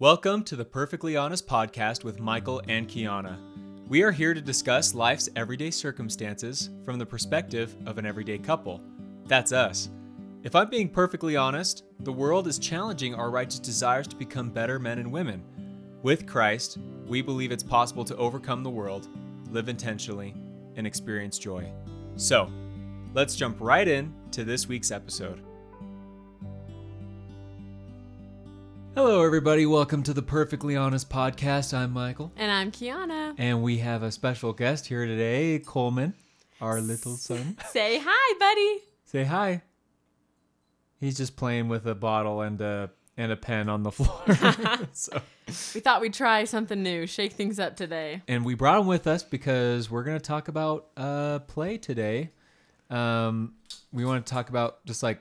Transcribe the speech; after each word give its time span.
Welcome 0.00 0.44
to 0.44 0.56
the 0.56 0.64
Perfectly 0.64 1.14
Honest 1.14 1.46
podcast 1.46 2.04
with 2.04 2.20
Michael 2.20 2.62
and 2.66 2.88
Kiahna. 2.88 3.36
We 3.86 4.00
are 4.00 4.10
here 4.10 4.32
to 4.32 4.40
discuss 4.40 4.94
life's 4.94 5.28
everyday 5.36 5.70
circumstances 5.70 6.70
from 6.86 6.98
the 6.98 7.04
perspective 7.04 7.76
of 7.84 7.98
an 7.98 8.06
everyday 8.06 8.38
couple. 8.38 8.80
That's 9.26 9.52
us. 9.52 9.90
If 10.42 10.54
I'm 10.54 10.70
being 10.70 10.88
perfectly 10.88 11.36
honest, 11.36 11.84
the 11.98 12.14
world 12.14 12.46
is 12.46 12.58
challenging 12.58 13.14
our 13.14 13.30
righteous 13.30 13.58
desires 13.58 14.08
to 14.08 14.16
become 14.16 14.48
better 14.48 14.78
men 14.78 15.00
and 15.00 15.12
women. 15.12 15.44
With 16.02 16.26
Christ, 16.26 16.78
we 17.06 17.20
believe 17.20 17.52
it's 17.52 17.62
possible 17.62 18.06
to 18.06 18.16
overcome 18.16 18.62
the 18.62 18.70
world, 18.70 19.06
live 19.50 19.68
intentionally, 19.68 20.34
and 20.76 20.86
experience 20.86 21.38
joy. 21.38 21.70
So, 22.16 22.50
let's 23.12 23.36
jump 23.36 23.58
right 23.60 23.86
in 23.86 24.14
to 24.30 24.44
this 24.44 24.66
week's 24.66 24.92
episode. 24.92 25.42
Hello, 28.94 29.24
everybody. 29.24 29.66
Welcome 29.66 30.02
to 30.04 30.12
the 30.12 30.22
Perfectly 30.22 30.76
Honest 30.76 31.08
podcast. 31.08 31.72
I'm 31.72 31.92
Michael. 31.92 32.32
And 32.36 32.50
I'm 32.50 32.70
Kiahna. 32.70 33.34
And 33.38 33.62
we 33.62 33.78
have 33.78 34.02
a 34.02 34.10
special 34.10 34.52
guest 34.52 34.86
here 34.86 35.06
today, 35.06 35.60
Coleman, 35.64 36.14
our 36.60 36.80
little 36.80 37.16
son. 37.16 37.56
Say 37.70 38.00
hi, 38.04 38.34
buddy. 38.38 38.82
Say 39.04 39.24
hi. 39.24 39.62
He's 40.98 41.16
just 41.16 41.36
playing 41.36 41.68
with 41.68 41.86
a 41.86 41.94
bottle 41.94 42.40
and 42.42 42.60
a 42.60 42.90
and 43.16 43.32
a 43.32 43.36
pen 43.36 43.68
on 43.68 43.82
the 43.82 43.92
floor. 43.92 44.22
so, 44.92 45.20
We 45.74 45.80
thought 45.80 46.00
we'd 46.00 46.14
try 46.14 46.44
something 46.44 46.82
new, 46.82 47.06
shake 47.06 47.32
things 47.32 47.58
up 47.58 47.76
today. 47.76 48.22
and 48.28 48.44
we 48.44 48.54
brought 48.54 48.80
him 48.80 48.86
with 48.86 49.06
us 49.06 49.22
because 49.22 49.90
we're 49.90 50.04
going 50.04 50.18
to 50.18 50.24
talk 50.24 50.48
about 50.48 50.88
uh, 50.96 51.38
play 51.40 51.78
today. 51.78 52.30
Um, 52.88 53.54
we 53.92 54.04
want 54.04 54.26
to 54.26 54.32
talk 54.32 54.48
about 54.48 54.84
just 54.86 55.02
like 55.02 55.20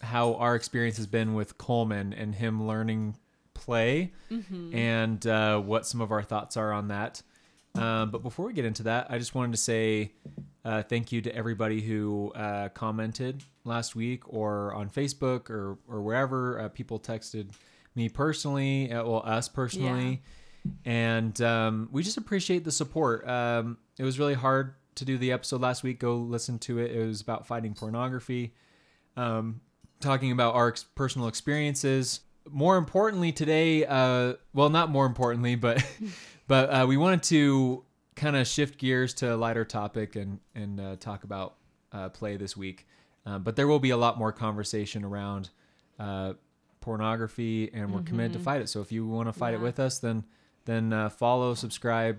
how 0.00 0.34
our 0.34 0.54
experience 0.54 0.96
has 0.96 1.06
been 1.06 1.34
with 1.34 1.58
Coleman 1.58 2.12
and 2.12 2.34
him 2.34 2.66
learning 2.66 3.16
play 3.54 4.12
and 4.74 5.26
uh, 5.26 5.58
what 5.60 5.86
some 5.86 6.00
of 6.00 6.12
our 6.12 6.22
thoughts 6.22 6.56
are 6.56 6.72
on 6.72 6.88
that. 6.88 7.22
Um, 7.74 8.10
but 8.10 8.22
before 8.22 8.46
we 8.46 8.52
get 8.52 8.64
into 8.64 8.84
that, 8.84 9.06
I 9.10 9.18
just 9.18 9.34
wanted 9.34 9.52
to 9.52 9.58
say 9.58 10.12
uh, 10.64 10.82
thank 10.82 11.12
you 11.12 11.20
to 11.22 11.34
everybody 11.34 11.80
who 11.80 12.32
uh, 12.34 12.68
commented 12.70 13.44
last 13.64 13.94
week 13.94 14.22
or 14.26 14.74
on 14.74 14.88
Facebook 14.90 15.50
or, 15.50 15.78
or 15.88 16.02
wherever. 16.02 16.60
Uh, 16.60 16.68
people 16.68 16.98
texted 16.98 17.50
me 17.94 18.08
personally, 18.08 18.92
uh, 18.92 19.04
well, 19.04 19.22
us 19.24 19.48
personally. 19.48 20.22
And 20.84 21.40
um, 21.42 21.88
we 21.92 22.02
just 22.02 22.16
appreciate 22.16 22.64
the 22.64 22.72
support. 22.72 23.28
Um, 23.28 23.78
it 23.98 24.04
was 24.04 24.18
really 24.18 24.34
hard 24.34 24.74
to 24.96 25.04
do 25.04 25.16
the 25.18 25.32
episode 25.32 25.60
last 25.60 25.82
week. 25.82 26.00
Go 26.00 26.16
listen 26.16 26.58
to 26.60 26.78
it. 26.78 26.90
It 26.92 27.06
was 27.06 27.20
about 27.20 27.46
fighting 27.46 27.74
pornography, 27.74 28.54
um, 29.16 29.60
talking 30.00 30.32
about 30.32 30.54
our 30.54 30.68
ex- 30.68 30.84
personal 30.94 31.28
experiences. 31.28 32.20
More 32.50 32.76
importantly, 32.76 33.32
today, 33.32 33.84
uh, 33.84 34.34
well, 34.54 34.70
not 34.70 34.90
more 34.90 35.06
importantly, 35.06 35.56
but 35.56 35.84
but 36.46 36.70
uh, 36.70 36.86
we 36.86 36.96
wanted 36.96 37.22
to 37.24 37.84
kind 38.14 38.36
of 38.36 38.46
shift 38.46 38.78
gears 38.78 39.14
to 39.14 39.34
a 39.34 39.36
lighter 39.36 39.64
topic 39.64 40.16
and 40.16 40.38
and 40.54 40.80
uh, 40.80 40.96
talk 40.96 41.24
about 41.24 41.54
uh, 41.92 42.08
play 42.08 42.36
this 42.36 42.56
week. 42.56 42.86
Um, 43.24 43.42
but 43.42 43.56
there 43.56 43.66
will 43.66 43.80
be 43.80 43.90
a 43.90 43.96
lot 43.96 44.18
more 44.18 44.30
conversation 44.30 45.04
around 45.04 45.50
uh, 45.98 46.34
pornography, 46.80 47.70
and 47.74 47.92
we're 47.92 48.02
committed 48.02 48.34
to 48.34 48.38
fight 48.38 48.60
it. 48.60 48.68
So 48.68 48.80
if 48.80 48.92
you 48.92 49.06
want 49.06 49.28
to 49.28 49.32
fight 49.32 49.54
it 49.54 49.60
with 49.60 49.80
us, 49.80 49.98
then 49.98 50.24
then 50.64 50.92
uh, 50.92 51.08
follow, 51.08 51.54
subscribe. 51.54 52.18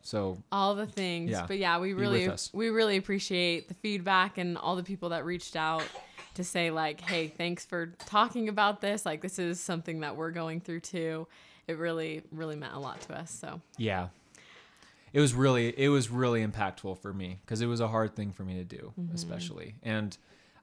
So 0.00 0.38
All 0.52 0.74
the 0.74 0.86
things. 0.86 1.30
Yeah. 1.30 1.44
But 1.46 1.58
yeah, 1.58 1.78
we 1.78 1.92
really 1.92 2.30
we 2.52 2.70
really 2.70 2.96
appreciate 2.96 3.68
the 3.68 3.74
feedback 3.74 4.38
and 4.38 4.56
all 4.56 4.76
the 4.76 4.82
people 4.82 5.10
that 5.10 5.24
reached 5.26 5.56
out 5.56 5.82
to 6.34 6.44
say 6.44 6.70
like, 6.70 7.00
"Hey, 7.00 7.28
thanks 7.28 7.64
for 7.64 7.86
talking 8.06 8.48
about 8.48 8.80
this. 8.80 9.04
Like 9.06 9.20
this 9.20 9.38
is 9.38 9.60
something 9.60 10.00
that 10.00 10.16
we're 10.16 10.30
going 10.30 10.60
through 10.60 10.80
too." 10.80 11.26
It 11.66 11.78
really 11.78 12.22
really 12.30 12.56
meant 12.56 12.74
a 12.74 12.78
lot 12.78 13.00
to 13.02 13.18
us. 13.18 13.30
So, 13.30 13.60
yeah, 13.78 14.08
it 15.12 15.20
was 15.20 15.34
really 15.34 15.68
it 15.78 15.88
was 15.88 16.10
really 16.10 16.46
impactful 16.46 16.98
for 16.98 17.12
me 17.12 17.38
because 17.44 17.60
it 17.60 17.66
was 17.66 17.80
a 17.80 17.88
hard 17.88 18.14
thing 18.14 18.32
for 18.32 18.44
me 18.44 18.54
to 18.54 18.64
do, 18.64 18.92
mm-hmm. 18.98 19.14
especially, 19.14 19.74
and 19.82 20.16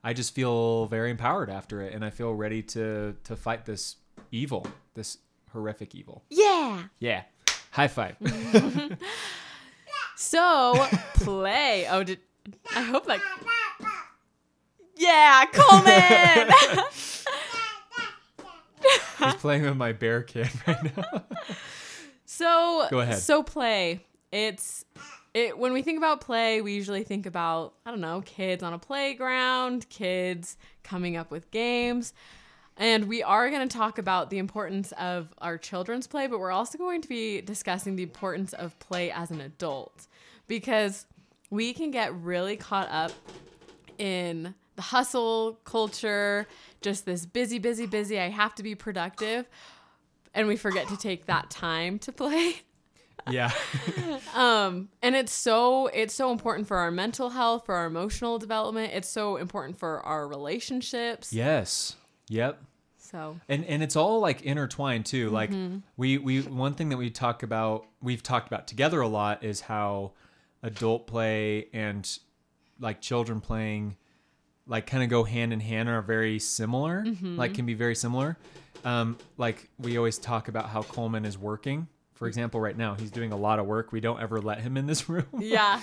I 0.04 0.12
just 0.12 0.34
feel 0.34 0.86
very 0.86 1.10
empowered 1.10 1.50
after 1.50 1.82
it, 1.82 1.94
and 1.94 2.04
I 2.04 2.10
feel 2.10 2.32
ready 2.34 2.62
to 2.62 3.16
to 3.24 3.36
fight 3.36 3.64
this 3.64 3.96
evil, 4.30 4.66
this 4.94 5.18
horrific 5.52 5.94
evil. 5.94 6.24
yeah. 6.30 6.84
Yeah, 6.98 7.22
high 7.70 7.88
five. 7.88 8.16
So, 10.22 10.74
play. 11.14 11.86
Oh, 11.90 12.04
did 12.04 12.20
I 12.76 12.82
hope 12.82 13.08
like 13.08 13.20
Yeah, 15.02 15.44
Coleman. 15.52 16.50
He's 19.32 19.34
playing 19.40 19.62
with 19.62 19.76
my 19.76 19.90
bear 19.90 20.22
can 20.22 20.48
right 20.64 20.96
now. 20.96 21.24
So 22.24 22.86
Go 22.88 23.00
ahead. 23.00 23.18
So 23.18 23.42
play. 23.42 24.06
It's 24.30 24.84
it 25.34 25.58
when 25.58 25.72
we 25.72 25.82
think 25.82 25.98
about 25.98 26.20
play, 26.20 26.60
we 26.60 26.74
usually 26.74 27.02
think 27.02 27.26
about, 27.26 27.74
I 27.84 27.90
don't 27.90 28.00
know, 28.00 28.22
kids 28.24 28.62
on 28.62 28.74
a 28.74 28.78
playground, 28.78 29.88
kids 29.88 30.56
coming 30.84 31.16
up 31.16 31.32
with 31.32 31.50
games. 31.50 32.14
And 32.76 33.08
we 33.08 33.24
are 33.24 33.50
going 33.50 33.68
to 33.68 33.76
talk 33.76 33.98
about 33.98 34.30
the 34.30 34.38
importance 34.38 34.92
of 34.92 35.34
our 35.38 35.58
children's 35.58 36.06
play, 36.06 36.28
but 36.28 36.38
we're 36.38 36.52
also 36.52 36.78
going 36.78 37.02
to 37.02 37.08
be 37.08 37.40
discussing 37.40 37.96
the 37.96 38.04
importance 38.04 38.52
of 38.52 38.78
play 38.78 39.10
as 39.10 39.32
an 39.32 39.40
adult 39.40 40.06
because 40.46 41.06
we 41.50 41.72
can 41.74 41.90
get 41.90 42.14
really 42.14 42.56
caught 42.56 42.88
up 42.90 43.10
in 43.98 44.54
the 44.76 44.82
hustle 44.82 45.60
culture, 45.64 46.46
just 46.80 47.04
this 47.06 47.26
busy, 47.26 47.58
busy, 47.58 47.86
busy. 47.86 48.18
I 48.18 48.28
have 48.30 48.54
to 48.56 48.62
be 48.62 48.74
productive. 48.74 49.46
And 50.34 50.48
we 50.48 50.56
forget 50.56 50.88
to 50.88 50.96
take 50.96 51.26
that 51.26 51.50
time 51.50 51.98
to 52.00 52.12
play. 52.12 52.62
yeah, 53.30 53.52
Um, 54.34 54.88
and 55.02 55.14
it's 55.14 55.32
so 55.32 55.86
it's 55.88 56.14
so 56.14 56.32
important 56.32 56.66
for 56.66 56.78
our 56.78 56.90
mental 56.90 57.30
health, 57.30 57.66
for 57.66 57.74
our 57.74 57.86
emotional 57.86 58.38
development. 58.38 58.92
It's 58.94 59.08
so 59.08 59.36
important 59.36 59.78
for 59.78 60.00
our 60.00 60.26
relationships. 60.26 61.32
yes, 61.32 61.96
yep. 62.28 62.60
So 62.98 63.38
and 63.48 63.64
and 63.66 63.82
it's 63.82 63.94
all 63.94 64.20
like 64.20 64.40
intertwined 64.40 65.04
too 65.04 65.28
like 65.28 65.50
we 65.98 66.16
we 66.16 66.40
one 66.40 66.72
thing 66.72 66.88
that 66.88 66.96
we 66.96 67.10
talk 67.10 67.42
about 67.42 67.84
we've 68.00 68.22
talked 68.22 68.46
about 68.46 68.66
together 68.66 69.02
a 69.02 69.06
lot 69.08 69.44
is 69.44 69.60
how 69.60 70.12
adult 70.62 71.06
play 71.06 71.68
and 71.74 72.18
like 72.80 73.02
children 73.02 73.42
playing 73.42 73.96
like 74.66 74.86
kind 74.86 75.02
of 75.02 75.08
go 75.10 75.24
hand 75.24 75.52
in 75.52 75.60
hand 75.60 75.88
and 75.88 75.96
are 75.96 76.02
very 76.02 76.38
similar 76.38 77.04
like 77.22 77.54
can 77.54 77.66
be 77.66 77.74
very 77.74 77.94
similar. 77.94 78.38
Um 78.84 79.18
like 79.36 79.68
we 79.78 79.96
always 79.96 80.18
talk 80.18 80.48
about 80.48 80.68
how 80.68 80.82
coleman 80.82 81.24
is 81.24 81.36
working. 81.38 81.88
For 82.14 82.28
example 82.28 82.60
right 82.60 82.76
now 82.76 82.94
he's 82.94 83.10
doing 83.10 83.32
a 83.32 83.36
lot 83.36 83.58
of 83.58 83.66
work. 83.66 83.92
We 83.92 84.00
don't 84.00 84.20
ever 84.20 84.40
let 84.40 84.60
him 84.60 84.76
in 84.76 84.86
this 84.86 85.08
room. 85.08 85.26
Yeah, 85.38 85.80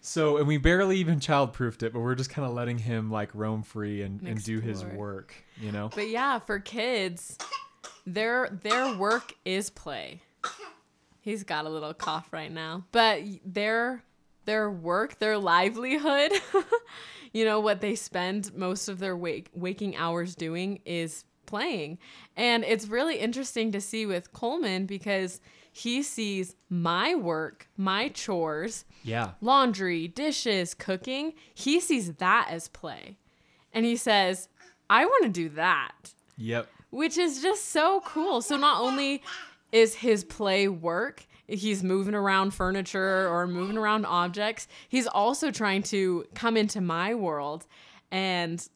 so 0.00 0.38
and 0.38 0.46
we 0.46 0.56
barely 0.58 0.98
even 0.98 1.20
childproofed 1.20 1.82
it 1.82 1.92
but 1.92 2.00
we're 2.00 2.14
just 2.14 2.30
kind 2.30 2.46
of 2.48 2.54
letting 2.54 2.78
him 2.78 3.10
like 3.10 3.30
roam 3.34 3.62
free 3.62 4.02
and, 4.02 4.22
and 4.22 4.42
do 4.42 4.60
his 4.60 4.84
work 4.84 5.34
you 5.60 5.70
know? 5.72 5.90
But 5.94 6.08
yeah, 6.08 6.38
for 6.38 6.58
kids, 6.58 7.38
their 8.06 8.48
their 8.62 8.96
work 8.96 9.34
is 9.44 9.70
play. 9.70 10.22
He's 11.20 11.44
got 11.44 11.66
a 11.66 11.68
little 11.68 11.94
cough 11.94 12.32
right 12.32 12.50
now, 12.50 12.84
but 12.90 13.22
their 13.44 14.02
their 14.44 14.70
work, 14.70 15.18
their 15.18 15.38
livelihood, 15.38 16.32
you 17.32 17.44
know 17.44 17.60
what 17.60 17.80
they 17.80 17.94
spend 17.94 18.54
most 18.54 18.88
of 18.88 18.98
their 18.98 19.16
wake, 19.16 19.50
waking 19.54 19.96
hours 19.96 20.34
doing 20.34 20.80
is 20.84 21.24
playing. 21.46 21.98
And 22.36 22.64
it's 22.64 22.88
really 22.88 23.18
interesting 23.18 23.72
to 23.72 23.80
see 23.80 24.06
with 24.06 24.32
Coleman 24.32 24.86
because 24.86 25.40
he 25.72 26.02
sees 26.02 26.54
my 26.68 27.14
work, 27.14 27.68
my 27.76 28.08
chores, 28.08 28.84
yeah 29.02 29.32
laundry, 29.40 30.08
dishes, 30.08 30.74
cooking, 30.74 31.32
he 31.54 31.80
sees 31.80 32.14
that 32.14 32.48
as 32.50 32.68
play. 32.68 33.18
And 33.72 33.86
he 33.86 33.96
says, 33.96 34.48
I 34.90 35.06
want 35.06 35.24
to 35.24 35.30
do 35.30 35.48
that, 35.50 36.12
yep 36.36 36.68
which 36.92 37.16
is 37.16 37.42
just 37.42 37.70
so 37.70 38.02
cool. 38.04 38.42
So 38.42 38.56
not 38.56 38.80
only 38.80 39.22
is 39.72 39.94
his 39.96 40.22
play 40.22 40.68
work, 40.68 41.26
he's 41.52 41.82
moving 41.82 42.14
around 42.14 42.52
furniture 42.52 43.28
or 43.28 43.46
moving 43.46 43.76
around 43.76 44.06
objects, 44.06 44.68
he's 44.88 45.06
also 45.06 45.50
trying 45.50 45.82
to 45.84 46.26
come 46.34 46.56
into 46.56 46.80
my 46.80 47.14
world 47.14 47.66
and 48.10 48.66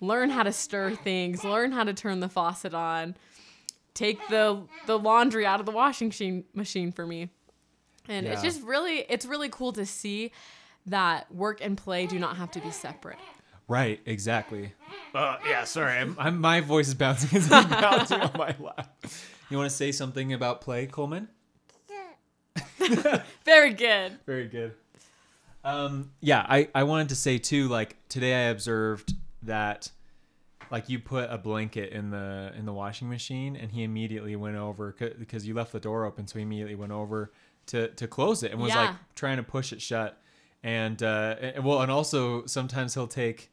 learn 0.00 0.30
how 0.30 0.42
to 0.42 0.52
stir 0.52 0.94
things, 0.94 1.44
learn 1.44 1.72
how 1.72 1.84
to 1.84 1.94
turn 1.94 2.20
the 2.20 2.28
faucet 2.28 2.74
on, 2.74 3.16
take 3.94 4.18
the 4.28 4.62
the 4.86 4.98
laundry 4.98 5.46
out 5.46 5.60
of 5.60 5.66
the 5.66 5.72
washing 5.72 6.08
machine 6.08 6.44
machine 6.54 6.92
for 6.92 7.06
me. 7.06 7.30
And 8.08 8.26
it's 8.26 8.42
just 8.42 8.62
really 8.62 9.04
it's 9.08 9.24
really 9.24 9.48
cool 9.48 9.72
to 9.72 9.86
see 9.86 10.32
that 10.86 11.32
work 11.34 11.60
and 11.62 11.76
play 11.76 12.06
do 12.06 12.18
not 12.18 12.36
have 12.36 12.50
to 12.52 12.60
be 12.60 12.70
separate. 12.70 13.18
Right, 13.66 14.00
exactly. 14.04 14.74
Uh, 15.14 15.38
yeah, 15.46 15.64
sorry, 15.64 15.96
I'm, 15.96 16.16
I'm, 16.18 16.38
my 16.38 16.60
voice 16.60 16.88
is 16.88 16.94
bouncing 16.94 17.38
as 17.38 17.50
I'm 17.50 17.68
bouncing 17.70 18.20
on 18.20 18.32
my 18.36 18.54
lap. 18.58 19.02
You 19.48 19.56
want 19.56 19.70
to 19.70 19.74
say 19.74 19.90
something 19.90 20.34
about 20.34 20.60
play, 20.60 20.86
Coleman? 20.86 21.28
Very 23.44 23.72
good. 23.72 24.18
Very 24.26 24.48
good. 24.48 24.72
Um, 25.64 26.10
yeah, 26.20 26.44
I, 26.48 26.68
I 26.74 26.84
wanted 26.84 27.08
to 27.10 27.16
say 27.16 27.38
too, 27.38 27.68
like 27.68 27.96
today 28.08 28.34
I 28.34 28.50
observed 28.50 29.14
that 29.42 29.90
like 30.70 30.88
you 30.88 30.98
put 30.98 31.30
a 31.30 31.38
blanket 31.38 31.92
in 31.92 32.10
the 32.10 32.52
in 32.56 32.66
the 32.66 32.72
washing 32.72 33.08
machine 33.08 33.56
and 33.56 33.70
he 33.70 33.82
immediately 33.82 34.36
went 34.36 34.56
over 34.56 34.94
because 35.18 35.46
you 35.46 35.54
left 35.54 35.72
the 35.72 35.80
door 35.80 36.04
open 36.04 36.26
so 36.26 36.38
he 36.38 36.42
immediately 36.42 36.74
went 36.74 36.92
over 36.92 37.32
to 37.66 37.88
to 37.88 38.08
close 38.08 38.42
it 38.42 38.50
and 38.50 38.60
was 38.60 38.74
like 38.74 38.90
trying 39.14 39.36
to 39.36 39.42
push 39.42 39.72
it 39.72 39.80
shut 39.80 40.20
and 40.62 41.02
uh 41.02 41.36
and, 41.40 41.64
well 41.64 41.80
and 41.80 41.90
also 41.90 42.44
sometimes 42.46 42.94
he'll 42.94 43.06
take 43.06 43.50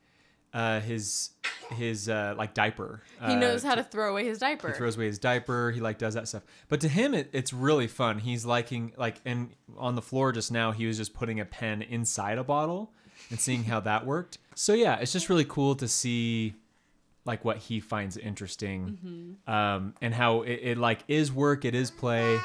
uh 0.53 0.79
his 0.81 1.31
his 1.77 2.09
uh 2.09 2.33
like 2.37 2.53
diaper 2.53 3.01
He 3.25 3.33
uh, 3.33 3.39
knows 3.39 3.63
how 3.63 3.75
to 3.75 3.83
throw 3.83 4.11
away 4.11 4.25
his 4.25 4.39
diaper. 4.39 4.67
he 4.69 4.73
throws 4.73 4.97
away 4.97 5.05
his 5.05 5.19
diaper. 5.19 5.71
He 5.71 5.79
like 5.79 5.97
does 5.97 6.13
that 6.15 6.27
stuff. 6.27 6.43
But 6.67 6.81
to 6.81 6.89
him, 6.89 7.13
it, 7.13 7.29
it's 7.31 7.53
really 7.53 7.87
fun. 7.87 8.19
He's 8.19 8.45
liking 8.45 8.91
like, 8.97 9.15
and 9.25 9.51
on 9.77 9.95
the 9.95 10.01
floor 10.01 10.31
just 10.33 10.51
now, 10.51 10.71
he 10.71 10.85
was 10.85 10.97
just 10.97 11.13
putting 11.13 11.39
a 11.39 11.45
pen 11.45 11.81
inside 11.81 12.37
a 12.37 12.43
bottle 12.43 12.91
and 13.29 13.39
seeing 13.39 13.63
how 13.63 13.79
that 13.81 14.05
worked. 14.05 14.37
So 14.55 14.73
yeah, 14.73 14.97
it's 14.99 15.13
just 15.13 15.29
really 15.29 15.45
cool 15.45 15.75
to 15.75 15.87
see 15.87 16.55
like 17.23 17.45
what 17.45 17.57
he 17.57 17.79
finds 17.79 18.17
interesting, 18.17 19.37
um, 19.47 19.93
and 20.01 20.13
how 20.13 20.41
it, 20.41 20.59
it 20.63 20.77
like 20.77 21.03
is 21.07 21.31
work, 21.31 21.63
it 21.65 21.75
is 21.75 21.91
play, 21.91 22.39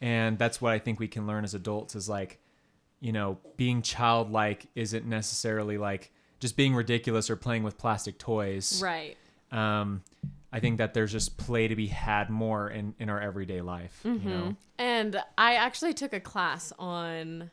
and 0.00 0.36
that's 0.38 0.60
what 0.60 0.72
I 0.72 0.78
think 0.80 0.98
we 0.98 1.08
can 1.08 1.26
learn 1.26 1.44
as 1.44 1.54
adults 1.54 1.94
is 1.94 2.08
like, 2.08 2.40
you 3.00 3.12
know, 3.12 3.38
being 3.56 3.82
childlike 3.82 4.66
isn't 4.74 5.06
necessarily 5.06 5.78
like 5.78 6.12
just 6.46 6.56
being 6.56 6.74
ridiculous 6.74 7.28
or 7.28 7.34
playing 7.34 7.64
with 7.64 7.76
plastic 7.76 8.18
toys 8.18 8.80
right. 8.80 9.16
um, 9.50 10.02
I 10.52 10.60
think 10.60 10.78
that 10.78 10.94
there's 10.94 11.12
just 11.12 11.36
play 11.36 11.68
to 11.68 11.76
be 11.76 11.88
had 11.88 12.30
more 12.30 12.70
in, 12.70 12.94
in 12.98 13.10
our 13.10 13.20
everyday 13.20 13.60
life. 13.60 14.00
You 14.24 14.30
know, 14.30 14.56
And 14.78 15.20
I 15.36 15.56
actually 15.56 15.92
took 15.92 16.12
a 16.12 16.20
class 16.20 16.72
on 16.78 17.50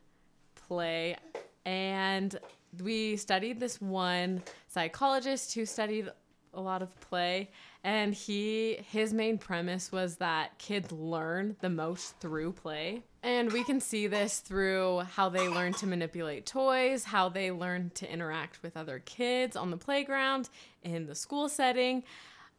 play, 0.55 1.17
and 1.65 2.37
we 2.81 3.17
studied 3.17 3.59
this 3.59 3.81
one 3.81 4.41
psychologist 4.67 5.53
who 5.53 5.65
studied 5.65 6.09
a 6.53 6.61
lot 6.61 6.81
of 6.81 6.99
play, 7.01 7.49
and 7.83 8.13
he 8.13 8.77
his 8.91 9.13
main 9.13 9.37
premise 9.37 9.91
was 9.91 10.17
that 10.17 10.57
kids 10.57 10.91
learn 10.91 11.55
the 11.61 11.69
most 11.69 12.19
through 12.19 12.53
play. 12.53 13.03
And 13.21 13.51
we 13.53 13.63
can 13.63 13.79
see 13.79 14.07
this 14.07 14.39
through 14.39 14.99
how 15.15 15.29
they 15.29 15.47
learn 15.47 15.73
to 15.75 15.87
manipulate 15.87 16.45
toys, 16.45 17.05
how 17.05 17.29
they 17.29 17.51
learn 17.51 17.91
to 17.95 18.11
interact 18.11 18.61
with 18.61 18.75
other 18.75 18.99
kids 18.99 19.55
on 19.55 19.71
the 19.71 19.77
playground, 19.77 20.49
in 20.81 21.05
the 21.05 21.15
school 21.15 21.47
setting. 21.47 22.03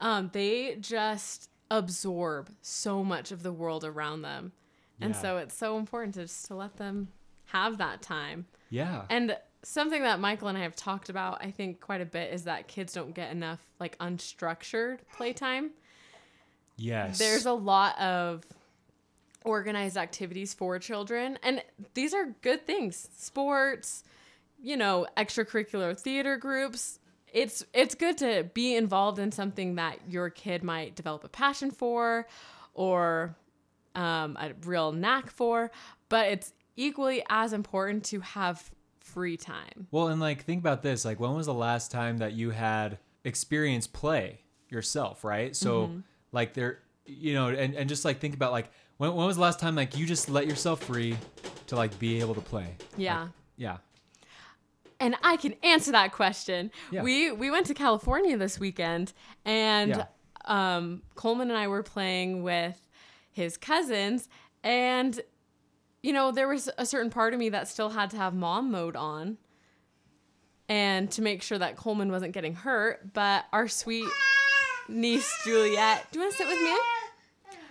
Um, 0.00 0.31
they 0.32 0.76
just 0.81 1.50
absorb 1.70 2.50
so 2.62 3.05
much 3.05 3.31
of 3.31 3.43
the 3.43 3.52
world 3.52 3.85
around 3.85 4.23
them. 4.23 4.52
And 5.00 5.14
Yeah. 5.14 5.20
so 5.20 5.37
it's 5.38 5.55
so 5.56 5.76
important 5.79 6.14
to 6.14 6.23
just 6.23 6.46
to 6.46 6.55
let 6.55 6.76
them 6.76 7.08
have 7.46 7.79
that 7.79 8.00
time. 8.00 8.46
yeah, 8.70 9.05
And 9.11 9.37
something 9.64 10.02
that 10.02 10.20
Michael 10.20 10.49
and 10.49 10.58
I 10.58 10.62
have 10.62 10.76
talked 10.76 11.08
about, 11.08 11.44
I 11.44 11.50
think 11.50 11.81
quite 11.81 12.00
a 12.00 12.06
bit, 12.06 12.32
is 12.32 12.44
that 12.44 12.69
kids 12.69 12.93
don't 12.93 13.14
get 13.14 13.32
enough 13.32 13.61
like 13.81 13.99
unstructured 13.99 14.99
playtime. 15.16 15.70
yes. 16.76 17.19
There's 17.19 17.46
a 17.46 17.52
lot 17.52 17.99
of 17.99 18.44
organized 19.44 19.96
activities 19.96 20.55
for 20.55 20.78
children, 20.78 21.38
and 21.43 21.62
these 21.94 22.14
are 22.14 22.34
good 22.43 22.66
things. 22.66 23.08
Sports, 23.16 24.05
you 24.62 24.76
know, 24.76 25.06
extracurricular 25.16 25.99
theater 25.99 26.37
groups. 26.37 26.99
It's 27.32 27.64
it's 27.75 27.94
good 27.94 28.17
to 28.19 28.44
be 28.55 28.76
involved 28.76 29.19
in 29.19 29.32
something 29.32 29.75
that 29.75 29.99
your 30.08 30.31
kid 30.31 30.62
might 30.62 30.94
develop 30.94 31.25
a 31.25 31.28
passion 31.28 31.70
for, 31.70 32.26
or 32.75 33.37
um, 33.94 34.37
a 34.40 34.52
real 34.64 34.93
knack 34.93 35.31
for. 35.31 35.70
But 36.08 36.28
it's 36.28 36.52
equally 36.76 37.22
as 37.28 37.52
important 37.52 38.05
to 38.05 38.20
have 38.20 38.70
free 39.04 39.36
time. 39.36 39.86
well, 39.92 40.08
and 40.08 40.20
like 40.20 40.42
think 40.44 40.60
about 40.60 40.82
this. 40.82 41.04
Like, 41.04 41.20
when 41.20 41.34
was 41.34 41.46
the 41.46 41.54
last 41.54 41.90
time 41.92 42.18
that 42.18 42.32
you 42.32 42.50
had 42.50 42.98
experienced 43.22 43.92
play 43.92 44.40
yourself? 44.68 45.22
Right. 45.22 45.54
So, 45.54 45.86
Mm-hmm. 45.86 45.98
like, 46.32 46.54
there, 46.54 46.80
you 47.06 47.34
know, 47.34 47.48
and 47.48 47.74
and 47.74 47.88
just 47.88 48.04
like 48.04 48.18
think 48.18 48.34
about 48.34 48.50
like 48.52 48.70
when 48.96 49.14
when 49.14 49.26
was 49.26 49.36
the 49.36 49.42
last 49.42 49.60
time 49.60 49.74
like 49.76 49.96
you 49.96 50.06
just 50.06 50.28
let 50.30 50.46
yourself 50.46 50.82
free 50.82 51.16
to 51.68 51.76
like 51.76 51.96
be 51.98 52.20
able 52.20 52.34
to 52.34 52.40
play? 52.40 52.74
Yeah. 52.96 53.20
Like, 53.22 53.30
yeah. 53.56 53.76
And 55.00 55.16
I 55.22 55.36
can 55.36 55.54
answer 55.62 55.92
that 55.92 56.12
question. 56.12 56.70
Yeah. 56.90 57.02
We 57.02 57.30
we 57.32 57.50
went 57.50 57.66
to 57.66 57.74
California 57.74 58.36
this 58.38 58.58
weekend, 58.58 59.12
and 59.44 59.90
Yeah. 59.90 60.06
um, 60.46 61.02
Coleman 61.14 61.50
and 61.50 61.58
I 61.58 61.68
were 61.68 61.82
playing 61.82 62.42
with 62.42 62.80
his 63.32 63.56
cousins, 63.56 64.28
and 64.62 65.20
you 66.04 66.12
know 66.12 66.30
there 66.30 66.46
was 66.46 66.68
a 66.76 66.84
certain 66.84 67.08
part 67.08 67.32
of 67.32 67.40
me 67.40 67.48
that 67.48 67.66
still 67.66 67.88
had 67.88 68.10
to 68.10 68.18
have 68.18 68.34
mom 68.34 68.70
mode 68.70 68.94
on, 68.94 69.38
and 70.68 71.10
to 71.12 71.22
make 71.22 71.40
sure 71.42 71.56
that 71.56 71.76
Coleman 71.76 72.12
wasn't 72.12 72.34
getting 72.34 72.54
hurt. 72.54 73.14
But 73.14 73.46
our 73.54 73.68
sweet 73.68 74.04
niece 74.86 75.34
Juliet, 75.46 76.06
do 76.12 76.18
you 76.18 76.24
want 76.26 76.36
to 76.36 76.38
sit 76.38 76.46
with 76.46 76.60
me? 76.60 76.76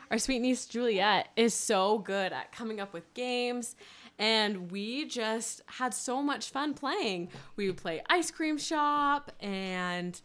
Our 0.10 0.18
sweet 0.18 0.40
niece 0.40 0.66
Juliet 0.66 1.28
is 1.36 1.54
so 1.54 2.00
good 2.00 2.34
at 2.34 2.52
coming 2.52 2.80
up 2.80 2.92
with 2.92 3.14
games, 3.14 3.76
and 4.18 4.72
we 4.72 5.06
just 5.06 5.62
had 5.68 5.94
so 5.94 6.24
much 6.24 6.50
fun 6.50 6.74
playing. 6.74 7.30
We 7.56 7.68
would 7.68 7.78
play 7.78 8.02
ice 8.10 8.32
cream 8.32 8.58
shop, 8.58 9.32
and 9.42 10.20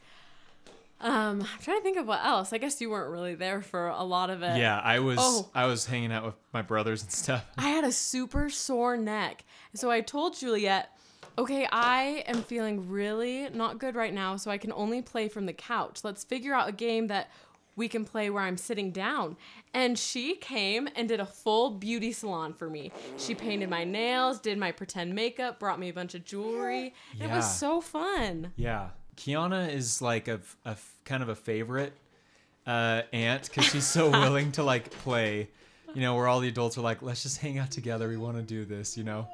um, 1.01 1.41
I'm 1.43 1.63
trying 1.63 1.79
to 1.79 1.83
think 1.83 1.97
of 1.99 2.07
what 2.07 2.25
else. 2.25 2.53
I 2.53 2.59
guess 2.59 2.81
you 2.81 2.91
weren't 2.91 3.11
really 3.11 3.35
there 3.35 3.63
for 3.63 3.89
a 3.89 4.03
lot 4.03 4.31
of 4.31 4.43
it. 4.43 4.59
Yeah, 4.59 4.79
I 4.79 4.99
was 4.99 5.19
Oh. 5.21 5.49
I 5.55 5.67
was 5.67 5.87
hanging 5.87 6.13
out 6.13 6.25
with 6.25 6.35
my 6.53 6.63
brothers 6.63 7.03
and 7.03 7.13
stuff. 7.13 7.45
I 7.57 7.69
had 7.69 7.85
a 7.85 7.93
super 7.93 8.51
sore 8.51 8.97
neck. 8.97 9.45
So 9.75 9.91
I 9.91 10.01
told 10.01 10.37
Juliet, 10.37 10.91
okay, 11.37 11.69
I 11.71 12.25
am 12.27 12.43
feeling 12.43 12.89
really 12.89 13.49
not 13.51 13.79
good 13.79 13.95
right 13.95 14.13
now, 14.13 14.37
so 14.37 14.51
I 14.51 14.59
can 14.59 14.73
only 14.73 15.03
play 15.03 15.29
from 15.29 15.47
the 15.47 15.53
couch. 15.53 16.01
Let's 16.03 16.25
figure 16.25 16.53
out 16.53 16.69
a 16.69 16.73
game 16.73 17.07
that 17.09 17.31
we 17.77 17.87
can 17.87 18.05
play 18.05 18.29
where 18.29 18.43
I'm 18.43 18.57
sitting 18.57 18.91
down. 18.91 19.37
And 19.73 19.97
she 19.97 20.35
came 20.35 20.89
and 20.97 21.09
did 21.09 21.21
a 21.21 21.27
full 21.27 21.71
beauty 21.71 22.11
salon 22.11 22.53
for 22.55 22.69
me. 22.69 22.91
She 23.19 23.37
painted 23.37 23.71
my 23.71 23.85
nails, 23.85 24.41
did 24.41 24.59
my 24.59 24.73
pretend 24.73 25.15
makeup, 25.15 25.61
brought 25.61 25.79
me 25.79 25.91
a 25.91 25.93
bunch 25.93 26.17
of 26.17 26.25
jewelry. 26.25 26.93
It 27.21 27.31
was 27.31 27.57
so 27.57 27.81
fun. 27.81 28.53
Yeah, 28.57 28.89
Kiahna 29.19 29.73
is 29.73 30.01
like 30.01 30.29
a, 30.29 30.41
a 30.65 30.77
kind 31.05 31.23
of 31.23 31.29
a 31.29 31.35
favorite 31.35 31.93
uh, 32.67 33.03
aunt 33.13 33.45
because 33.45 33.65
she's 33.65 33.87
so 33.87 34.11
willing 34.21 34.53
to 34.53 34.63
like 34.63 34.91
play. 34.91 35.49
You 35.95 36.03
know, 36.03 36.15
where 36.15 36.29
all 36.29 36.41
the 36.41 36.49
adults 36.49 36.79
are 36.79 36.83
like, 36.83 37.03
"Let's 37.03 37.23
just 37.23 37.39
hang 37.39 37.59
out 37.59 37.71
together. 37.71 38.09
We 38.09 38.17
want 38.17 38.37
to 38.37 38.43
do 38.43 38.65
this," 38.65 38.97
you 38.97 39.05
know, 39.05 39.27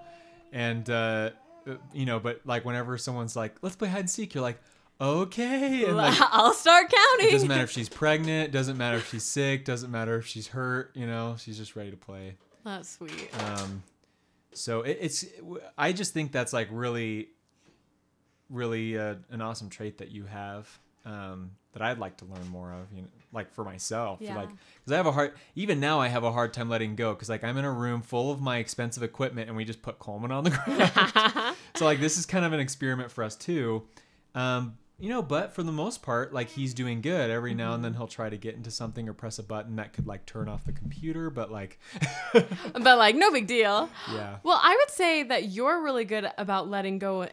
and 0.53 0.89
uh, 0.89 1.31
uh, 1.69 1.75
you 1.93 2.07
know, 2.07 2.21
but 2.21 2.41
like 2.45 2.65
whenever 2.65 2.97
someone's 2.97 3.35
like, 3.35 3.57
"Let's 3.61 3.77
play 3.77 3.89
hide 3.89 4.01
and 4.01 4.11
seek," 4.11 4.35
you're 4.35 4.43
like, 4.43 4.61
"Okay," 5.01 5.85
and 5.85 5.97
like. 5.97 6.17
I'll 6.21 6.55
start 6.55 6.91
counting. 6.91 7.29
It 7.29 7.33
doesn't 7.33 7.49
matter 7.49 7.65
if 7.65 7.73
she's 7.73 7.89
pregnant. 7.89 8.53
Doesn't 8.53 8.79
matter 8.79 8.99
if 8.99 9.11
she's 9.11 9.25
sick. 9.25 9.65
Doesn't 9.65 9.91
matter 9.91 10.17
if 10.17 10.27
she's 10.27 10.47
hurt. 10.47 10.93
You 10.95 11.07
know, 11.07 11.35
she's 11.39 11.59
just 11.59 11.75
ready 11.75 11.91
to 11.91 11.97
play. 11.97 12.37
That's 12.65 12.89
sweet. 12.89 13.31
Um, 13.41 13.83
so 14.53 14.83
it, 14.83 14.99
it's 15.01 15.25
I 15.77 15.93
just 15.93 16.15
think 16.15 16.31
that's 16.31 16.53
like 16.53 16.69
really, 16.71 17.29
really 18.51 18.99
uh, 18.99 19.15
an 19.31 19.41
awesome 19.41 19.69
trait 19.71 19.99
that 19.99 20.11
you 20.11 20.25
have 20.25 20.69
um, 21.05 21.51
that 21.73 21.83
I'd 21.83 21.99
like 21.99 22.17
to 22.19 22.25
learn 22.25 22.47
more 22.49 22.73
of. 22.73 22.93
You 22.95 23.03
know, 23.03 23.09
like 23.33 23.53
for 23.53 23.65
myself, 23.65 24.21
Yeah. 24.23 24.37
like 24.37 24.49
because 24.49 24.93
I 24.93 24.97
have 24.97 25.07
a 25.07 25.13
hard 25.13 25.33
even 25.57 25.81
now 25.81 26.01
I 26.01 26.09
have 26.09 26.23
a 26.25 26.31
hard 26.33 26.53
time 26.53 26.69
letting 26.69 26.95
go 26.97 27.13
because 27.15 27.29
like 27.29 27.43
I'm 27.45 27.57
in 27.59 27.65
a 27.65 27.73
room 27.73 28.01
full 28.03 28.31
of 28.31 28.41
my 28.41 28.59
expensive 28.59 29.03
equipment 29.03 29.49
and 29.49 29.57
we 29.57 29.65
just 29.65 29.83
put 29.83 29.99
Coleman 29.99 30.31
on 30.31 30.45
the 30.45 30.51
ground. 30.51 31.57
so 31.77 31.85
like 31.85 32.01
this 32.01 32.17
is 32.17 32.27
kind 32.27 32.45
of 32.45 32.53
an 32.53 32.61
experiment 32.61 33.11
for 33.11 33.25
us 33.25 33.35
too. 33.37 33.83
Um, 34.35 34.79
you 35.01 35.09
know, 35.09 35.23
but 35.23 35.53
for 35.53 35.65
the 35.65 35.73
most 35.73 36.03
part, 36.03 36.33
like 36.33 36.49
he's 36.51 36.73
doing 36.73 37.01
good. 37.01 37.29
Every 37.29 37.53
now 37.53 37.75
and 37.75 37.85
then 37.85 37.95
he'll 37.95 38.07
try 38.07 38.31
to 38.31 38.37
get 38.37 38.55
into 38.55 38.71
something 38.71 39.09
or 39.09 39.13
press 39.13 39.41
a 39.41 39.43
button 39.43 39.75
that 39.77 39.93
could 39.93 40.07
like 40.07 40.25
turn 40.25 40.49
off 40.49 40.65
the 40.65 40.73
computer, 40.73 41.31
but 41.31 41.51
like, 41.51 41.81
but 42.33 42.97
like, 42.99 43.17
no 43.17 43.33
big 43.33 43.49
deal. 43.49 43.91
yeah. 44.13 44.37
Well, 44.45 44.59
I 44.63 44.77
would 44.81 44.91
say 44.95 45.25
that 45.25 45.49
you're 45.49 45.83
really 45.83 46.05
good 46.05 46.31
about 46.39 46.69
letting 46.71 47.01
go 47.01 47.27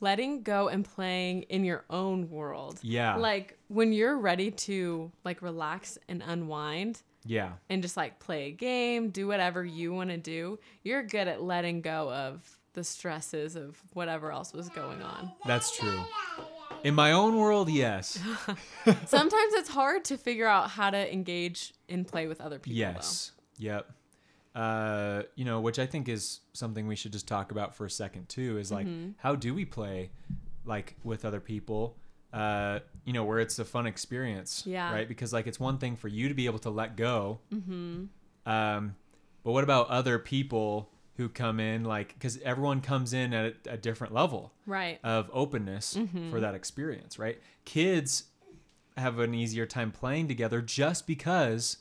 letting 0.00 0.42
go 0.42 0.68
and 0.68 0.84
playing 0.84 1.42
in 1.42 1.64
your 1.64 1.84
own 1.90 2.30
world. 2.30 2.78
Yeah. 2.82 3.16
Like 3.16 3.58
when 3.68 3.92
you're 3.92 4.16
ready 4.18 4.50
to 4.50 5.12
like 5.24 5.42
relax 5.42 5.98
and 6.08 6.22
unwind 6.26 7.02
Yeah. 7.24 7.52
and 7.68 7.82
just 7.82 7.96
like 7.96 8.18
play 8.18 8.48
a 8.48 8.50
game, 8.52 9.10
do 9.10 9.26
whatever 9.26 9.64
you 9.64 9.92
want 9.92 10.10
to 10.10 10.16
do, 10.16 10.58
you're 10.82 11.02
good 11.02 11.28
at 11.28 11.42
letting 11.42 11.82
go 11.82 12.10
of 12.12 12.58
the 12.72 12.84
stresses 12.84 13.56
of 13.56 13.80
whatever 13.94 14.30
else 14.32 14.52
was 14.52 14.68
going 14.70 15.02
on. 15.02 15.32
That's 15.44 15.76
true. 15.76 16.02
In 16.84 16.94
my 16.94 17.12
own 17.12 17.36
world, 17.36 17.68
yes. 17.68 18.18
Sometimes 19.06 19.52
it's 19.54 19.68
hard 19.68 20.04
to 20.06 20.16
figure 20.16 20.46
out 20.46 20.70
how 20.70 20.88
to 20.90 21.12
engage 21.12 21.74
in 21.88 22.04
play 22.06 22.26
with 22.26 22.40
other 22.40 22.58
people. 22.58 22.78
yes. 22.78 23.32
Yep. 23.58 23.90
Uh, 24.54 25.22
you 25.36 25.44
know, 25.44 25.60
which 25.60 25.78
I 25.78 25.86
think 25.86 26.08
is 26.08 26.40
something 26.52 26.86
we 26.88 26.96
should 26.96 27.12
just 27.12 27.28
talk 27.28 27.52
about 27.52 27.74
for 27.74 27.84
a 27.86 27.90
second 27.90 28.28
too. 28.28 28.58
Is 28.58 28.72
like, 28.72 28.86
Mm-hmm. 28.86 29.10
how 29.18 29.34
do 29.36 29.54
we 29.54 29.64
play, 29.64 30.10
like 30.64 30.96
with 31.04 31.24
other 31.24 31.40
people? 31.40 31.96
Uh, 32.32 32.80
you 33.04 33.12
know, 33.12 33.24
where 33.24 33.38
it's 33.40 33.58
a 33.58 33.64
fun 33.64 33.86
experience. 33.86 34.62
Yeah. 34.66 34.92
Right. 34.92 35.08
Because 35.08 35.32
like 35.32 35.46
it's 35.46 35.58
one 35.60 35.78
thing 35.78 35.96
for 35.96 36.08
you 36.08 36.28
to 36.28 36.34
be 36.34 36.46
able 36.46 36.58
to 36.60 36.70
let 36.70 36.96
go. 36.96 37.40
Mm-hmm. 37.52 38.04
Um, 38.50 38.96
but 39.44 39.52
what 39.52 39.64
about 39.64 39.88
other 39.88 40.18
people 40.18 40.90
who 41.16 41.28
come 41.28 41.60
in 41.60 41.84
like 41.84 42.14
because 42.14 42.38
everyone 42.42 42.80
comes 42.80 43.12
in 43.12 43.34
at 43.34 43.54
a, 43.66 43.72
a 43.72 43.76
different 43.76 44.14
level. 44.14 44.52
Right. 44.66 44.98
of 45.04 45.28
openness 45.32 45.94
Mm-hmm. 45.94 46.30
for 46.30 46.40
that 46.40 46.54
experience, 46.54 47.18
right? 47.18 47.38
Kids 47.64 48.24
have 48.96 49.18
an 49.18 49.34
easier 49.34 49.66
time 49.66 49.92
playing 49.92 50.28
together 50.28 50.60
just 50.62 51.06
because 51.06 51.76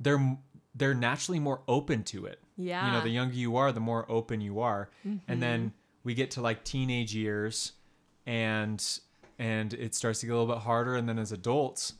they're 0.00 0.36
they're 0.76 0.94
naturally 0.94 1.40
more 1.40 1.62
open 1.66 2.02
to 2.04 2.26
it. 2.26 2.40
Yeah. 2.56 2.86
You 2.86 2.92
know, 2.92 3.00
the 3.02 3.10
younger 3.10 3.34
you 3.34 3.56
are, 3.56 3.72
the 3.72 3.80
more 3.80 4.04
open 4.10 4.40
you 4.40 4.60
are. 4.60 4.90
And 5.28 5.42
then 5.42 5.60
mm-hmm. 5.60 5.68
we 6.04 6.14
get 6.14 6.32
to 6.32 6.40
like 6.40 6.64
teenage 6.64 7.14
years 7.14 7.72
and 8.26 8.84
and 9.38 9.74
it 9.74 9.94
starts 9.94 10.20
to 10.20 10.26
get 10.26 10.32
a 10.32 10.38
little 10.38 10.54
bit 10.54 10.62
harder 10.62 10.96
and 10.96 11.08
then 11.08 11.18
as 11.18 11.32
adults, 11.32 11.94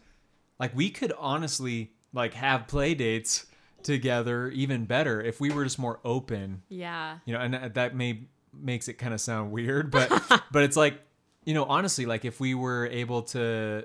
like 0.59 0.75
we 0.75 0.91
could 0.91 1.13
honestly 1.19 1.93
like 2.13 2.35
have 2.35 2.67
play 2.67 2.95
dates 2.95 3.47
together 3.83 4.49
even 4.49 4.85
better 4.85 5.21
if 5.21 5.41
we 5.41 5.51
were 5.51 5.63
just 5.63 5.79
more 5.79 6.01
open 6.05 6.63
yeah. 6.69 7.19
you 7.25 7.33
know 7.33 7.39
and 7.39 7.55
that- 7.55 7.75
that 7.75 7.95
may 7.95 8.23
makes 8.53 8.89
it 8.89 8.95
kind 8.95 9.15
of 9.15 9.21
sound 9.21 9.53
weird 9.53 9.93
but 9.93 10.11
but 10.51 10.65
it's 10.65 10.77
like 10.77 11.01
you 11.45 11.55
know 11.55 11.65
honestly 11.65 12.05
like 12.05 12.25
if 12.25 12.41
we 12.41 12.55
were 12.55 12.87
able 12.87 13.23
to 13.23 13.85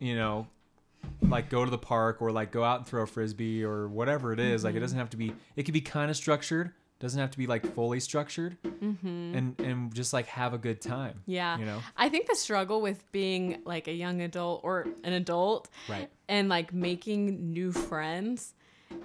you 0.00 0.14
know 0.14 0.46
like 1.22 1.50
go 1.50 1.64
to 1.64 1.70
the 1.70 1.78
park 1.78 2.20
or 2.20 2.30
like 2.30 2.50
go 2.50 2.64
out 2.64 2.78
and 2.78 2.86
throw 2.86 3.02
a 3.02 3.06
frisbee 3.06 3.64
or 3.64 3.88
whatever 3.88 4.32
it 4.32 4.40
is, 4.40 4.64
like 4.64 4.72
it 4.72 4.76
mm-hmm. 4.76 4.84
doesn't 4.84 4.98
have 4.98 5.10
to 5.10 5.16
be 5.16 5.32
it 5.56 5.64
could 5.64 5.74
be 5.74 5.80
kind 5.80 6.10
of 6.10 6.16
structured 6.16 6.72
doesn't 7.00 7.20
have 7.20 7.30
to 7.30 7.38
be 7.38 7.46
like 7.46 7.64
fully 7.74 8.00
structured 8.00 8.56
mm-hmm. 8.62 9.06
and 9.06 9.60
and 9.60 9.94
just 9.94 10.12
like 10.12 10.26
have 10.26 10.52
a 10.52 10.58
good 10.58 10.80
time 10.80 11.22
Yeah. 11.26 11.58
you 11.58 11.64
know? 11.64 11.80
I 11.96 12.08
think 12.08 12.26
the 12.26 12.34
struggle 12.34 12.80
with 12.80 13.10
being 13.12 13.62
like 13.64 13.88
a 13.88 13.92
young 13.92 14.20
adult 14.20 14.62
or 14.64 14.86
an 15.04 15.12
adult 15.12 15.68
right. 15.88 16.10
and 16.28 16.48
like 16.48 16.72
making 16.72 17.52
new 17.52 17.72
friends 17.72 18.54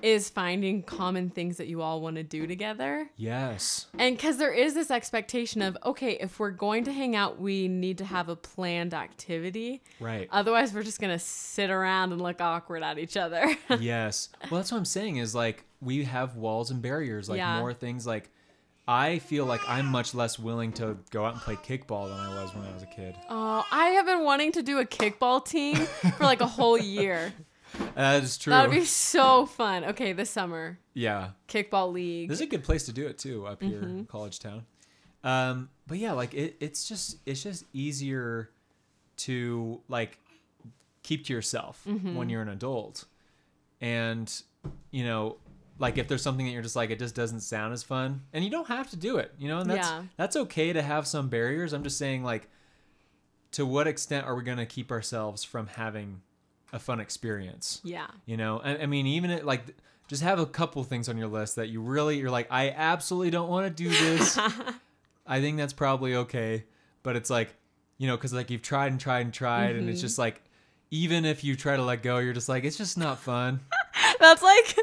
is 0.01 0.29
finding 0.29 0.83
common 0.83 1.29
things 1.29 1.57
that 1.57 1.67
you 1.67 1.81
all 1.81 2.01
want 2.01 2.15
to 2.17 2.23
do 2.23 2.45
together. 2.47 3.09
yes 3.15 3.87
And 3.97 4.15
because 4.17 4.37
there 4.37 4.51
is 4.53 4.73
this 4.73 4.91
expectation 4.91 5.61
of, 5.61 5.77
okay, 5.85 6.17
if 6.19 6.39
we're 6.39 6.51
going 6.51 6.83
to 6.85 6.91
hang 6.91 7.15
out, 7.15 7.39
we 7.39 7.67
need 7.67 7.97
to 7.99 8.05
have 8.05 8.27
a 8.29 8.35
planned 8.35 8.93
activity. 8.93 9.81
right 9.99 10.27
Otherwise, 10.31 10.73
we're 10.73 10.83
just 10.83 10.99
going 10.99 11.13
to 11.13 11.19
sit 11.23 11.69
around 11.69 12.11
and 12.11 12.21
look 12.21 12.41
awkward 12.41 12.83
at 12.83 12.97
each 12.99 13.15
other. 13.17 13.55
yes. 13.79 14.29
Well, 14.51 14.59
that's 14.59 14.71
what 14.71 14.77
I'm 14.77 14.85
saying 14.85 15.17
is 15.17 15.33
like 15.33 15.63
we 15.81 16.03
have 16.03 16.35
walls 16.35 16.71
and 16.71 16.81
barriers, 16.81 17.29
like 17.29 17.37
Yeah. 17.37 17.59
more 17.59 17.73
things. 17.73 18.05
Like 18.07 18.29
I 18.87 19.19
feel 19.19 19.45
like 19.45 19.61
I'm 19.67 19.85
much 19.85 20.13
less 20.13 20.37
willing 20.37 20.73
to 20.73 20.97
go 21.11 21.23
out 21.25 21.33
and 21.33 21.41
play 21.41 21.55
kickball 21.55 22.09
than 22.09 22.19
I 22.19 22.41
was 22.43 22.53
when 22.53 22.65
I 22.65 22.73
was 22.73 22.83
a 22.83 22.87
kid. 22.87 23.15
oh, 23.29 23.65
I 23.71 23.87
have 23.89 24.05
been 24.05 24.23
wanting 24.25 24.51
to 24.53 24.63
do 24.63 24.79
a 24.79 24.85
kickball 24.85 25.45
team 25.45 25.77
for 26.17 26.23
like 26.25 26.41
a 26.41 26.47
whole 26.47 26.77
year. 26.77 27.33
That 27.95 28.23
is 28.23 28.37
true. 28.37 28.51
That 28.51 28.67
would 28.69 28.75
be 28.75 28.85
so 28.85 29.45
fun. 29.45 29.83
Okay, 29.85 30.13
this 30.13 30.29
summer, 30.29 30.79
yeah, 30.93 31.29
kickball 31.47 31.91
league. 31.93 32.29
this 32.29 32.37
is 32.39 32.41
a 32.41 32.47
good 32.49 32.63
place 32.63 32.85
to 32.85 32.91
do 32.93 33.07
it 33.07 33.17
too 33.17 33.45
up 33.47 33.61
here, 33.61 33.81
Mm-hmm. 33.81 33.99
in 33.99 34.05
College 34.05 34.39
Town. 34.39 34.65
Um, 35.23 35.69
but 35.87 35.97
yeah, 35.97 36.11
like 36.13 36.33
it, 36.33 36.55
it's 36.59 36.87
just 36.87 37.17
it's 37.25 37.41
just 37.43 37.65
easier 37.73 38.49
to 39.17 39.81
like 39.87 40.19
keep 41.03 41.25
to 41.25 41.33
yourself 41.33 41.83
Mm-hmm. 41.87 42.15
when 42.15 42.29
you're 42.29 42.41
an 42.41 42.49
adult, 42.49 43.05
and 43.81 44.31
you 44.91 45.03
know. 45.03 45.37
Like 45.79 45.97
if 45.97 46.07
there's 46.07 46.21
something 46.21 46.45
that 46.45 46.51
you're 46.51 46.61
just 46.61 46.75
like 46.75 46.91
it 46.91 46.99
just 46.99 47.15
doesn't 47.15 47.39
sound 47.41 47.73
as 47.73 47.81
fun, 47.81 48.21
and 48.31 48.43
you 48.45 48.51
don't 48.51 48.67
have 48.67 48.91
to 48.91 48.95
do 48.95 49.17
it, 49.17 49.33
you 49.39 49.47
know, 49.47 49.57
and 49.57 49.67
that's 49.69 49.87
Yeah. 49.89 50.03
that's 50.17 50.35
okay 50.35 50.71
to 50.71 50.83
have 50.83 51.07
some 51.07 51.29
barriers. 51.29 51.73
I'm 51.73 51.81
just 51.83 51.97
saying 51.97 52.23
like 52.23 52.47
to 53.53 53.65
what 53.65 53.87
extent 53.87 54.27
are 54.27 54.35
we 54.35 54.43
going 54.43 54.59
to 54.59 54.67
keep 54.67 54.91
ourselves 54.91 55.43
from 55.43 55.65
having 55.65 56.21
a 56.73 56.79
fun 56.79 56.99
experience? 56.99 57.79
yeah. 57.83 58.07
You 58.25 58.35
know, 58.35 58.59
I, 58.61 58.79
I 58.79 58.85
mean, 58.87 59.07
even 59.07 59.29
it, 59.29 59.45
like 59.45 59.63
just 60.07 60.23
have 60.23 60.39
a 60.39 60.45
couple 60.45 60.83
things 60.83 61.07
on 61.07 61.17
your 61.17 61.27
list 61.27 61.55
that 61.55 61.69
you 61.69 61.79
really 61.79 62.17
you're 62.17 62.31
like, 62.31 62.47
I 62.51 62.71
absolutely 62.71 63.29
don't 63.29 63.49
want 63.49 63.65
to 63.65 63.83
do 63.83 63.89
this. 63.89 64.37
I 65.25 65.39
think 65.39 65.57
that's 65.57 65.73
probably 65.73 66.15
okay, 66.15 66.65
but 67.01 67.15
it's 67.15 67.29
like, 67.29 67.55
you 67.97 68.07
know, 68.07 68.17
because 68.17 68.33
like 68.33 68.49
you've 68.49 68.61
tried 68.61 68.91
and 68.91 68.99
tried 68.99 69.21
and 69.21 69.33
tried, 69.33 69.75
and 69.75 69.87
it's 69.87 69.99
mm-hmm. 69.99 70.05
just 70.05 70.17
like, 70.17 70.41
even 70.91 71.23
if 71.23 71.43
you 71.43 71.55
try 71.55 71.77
to 71.77 71.83
let 71.83 72.03
go, 72.03 72.17
you're 72.17 72.33
just 72.33 72.49
like, 72.49 72.65
it's 72.65 72.77
just 72.77 72.97
not 72.97 73.19
fun. 73.19 73.61
That's 74.19 74.41
like 74.41 74.77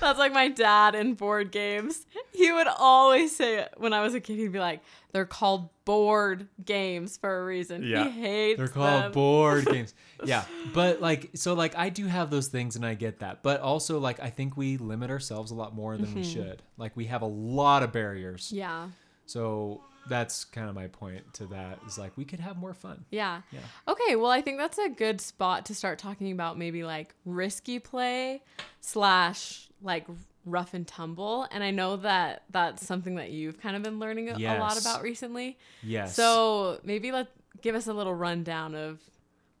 that's 0.00 0.18
like 0.18 0.32
my 0.32 0.48
dad 0.48 0.94
in 0.94 1.14
board 1.14 1.50
games. 1.50 2.06
He 2.32 2.50
would 2.52 2.66
always 2.66 3.34
say 3.34 3.58
it 3.58 3.74
when 3.76 3.92
I 3.92 4.02
was 4.02 4.14
a 4.14 4.20
kid. 4.20 4.38
He'd 4.38 4.52
be 4.52 4.58
like, 4.58 4.80
"They're 5.12 5.26
called 5.26 5.68
board 5.84 6.48
games 6.64 7.16
for 7.16 7.40
a 7.40 7.44
reason." 7.44 7.82
Yeah. 7.82 8.04
He 8.04 8.20
hates 8.20 8.58
They're 8.58 8.68
called 8.68 9.04
them. 9.04 9.12
board 9.12 9.66
games. 9.70 9.94
Yeah, 10.24 10.44
but 10.74 11.00
like, 11.00 11.30
so 11.34 11.54
like, 11.54 11.76
I 11.76 11.88
do 11.88 12.06
have 12.06 12.30
those 12.30 12.48
things, 12.48 12.76
and 12.76 12.84
I 12.84 12.94
get 12.94 13.20
that, 13.20 13.42
but 13.42 13.60
also 13.60 13.98
like, 13.98 14.20
I 14.20 14.30
think 14.30 14.56
we 14.56 14.76
limit 14.76 15.10
ourselves 15.10 15.50
a 15.50 15.54
lot 15.54 15.74
more 15.74 15.96
than 15.96 16.14
we 16.14 16.22
mm-hmm. 16.22 16.30
should. 16.30 16.62
Like, 16.76 16.96
we 16.96 17.06
have 17.06 17.22
a 17.22 17.26
lot 17.26 17.82
of 17.82 17.92
barriers. 17.92 18.50
Yeah. 18.52 18.88
So 19.26 19.82
that's 20.08 20.44
kind 20.44 20.68
of 20.68 20.74
my 20.74 20.88
point 20.88 21.32
to 21.34 21.46
that. 21.46 21.78
Is 21.86 21.98
like, 21.98 22.16
we 22.16 22.24
could 22.24 22.40
have 22.40 22.56
more 22.56 22.74
fun. 22.74 23.04
Yeah. 23.10 23.42
Yeah. 23.52 23.60
Okay, 23.88 24.16
well, 24.16 24.30
I 24.30 24.40
think 24.40 24.58
that's 24.58 24.78
a 24.78 24.88
good 24.88 25.20
spot 25.20 25.66
to 25.66 25.74
start 25.74 25.98
talking 25.98 26.32
about 26.32 26.58
maybe 26.58 26.84
like 26.84 27.14
risky 27.24 27.78
play 27.78 28.42
slash 28.80 29.68
like 29.82 30.06
rough 30.44 30.74
and 30.74 30.86
tumble. 30.86 31.46
And 31.50 31.62
I 31.62 31.70
know 31.70 31.96
that 31.98 32.44
that's 32.50 32.84
something 32.84 33.16
that 33.16 33.30
you've 33.30 33.60
kind 33.60 33.76
of 33.76 33.82
been 33.82 33.98
learning 33.98 34.28
a, 34.28 34.34
a 34.34 34.58
lot 34.58 34.80
about 34.80 35.02
recently. 35.02 35.58
Yes. 35.82 36.14
So 36.14 36.80
maybe 36.84 37.12
let 37.12 37.28
give 37.60 37.74
us 37.74 37.86
a 37.86 37.92
little 37.92 38.14
rundown 38.14 38.74
of 38.74 39.00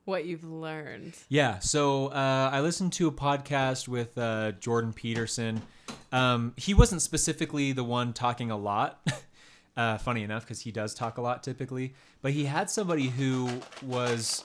what 0.04 0.24
you've 0.24 0.44
learned. 0.44 1.14
Yeah. 1.28 1.60
So 1.60 2.08
uh, 2.08 2.50
I 2.52 2.60
listened 2.60 2.92
to 2.94 3.06
a 3.06 3.12
podcast 3.12 3.86
with 3.86 4.18
uh, 4.18 4.52
Jordan 4.52 4.92
Peterson. 4.92 5.62
Um, 6.10 6.54
he 6.56 6.74
wasn't 6.74 7.02
specifically 7.02 7.72
the 7.72 7.84
one 7.84 8.12
talking 8.12 8.50
a 8.50 8.56
lot. 8.56 9.00
uh, 9.76 9.98
funny 9.98 10.22
enough, 10.22 10.42
because 10.44 10.60
he 10.60 10.70
does 10.72 10.94
talk 10.94 11.18
a 11.18 11.20
lot 11.22 11.42
typically, 11.42 11.94
but 12.20 12.32
he 12.32 12.44
had 12.44 12.68
somebody 12.70 13.08
who 13.08 13.48
was 13.82 14.44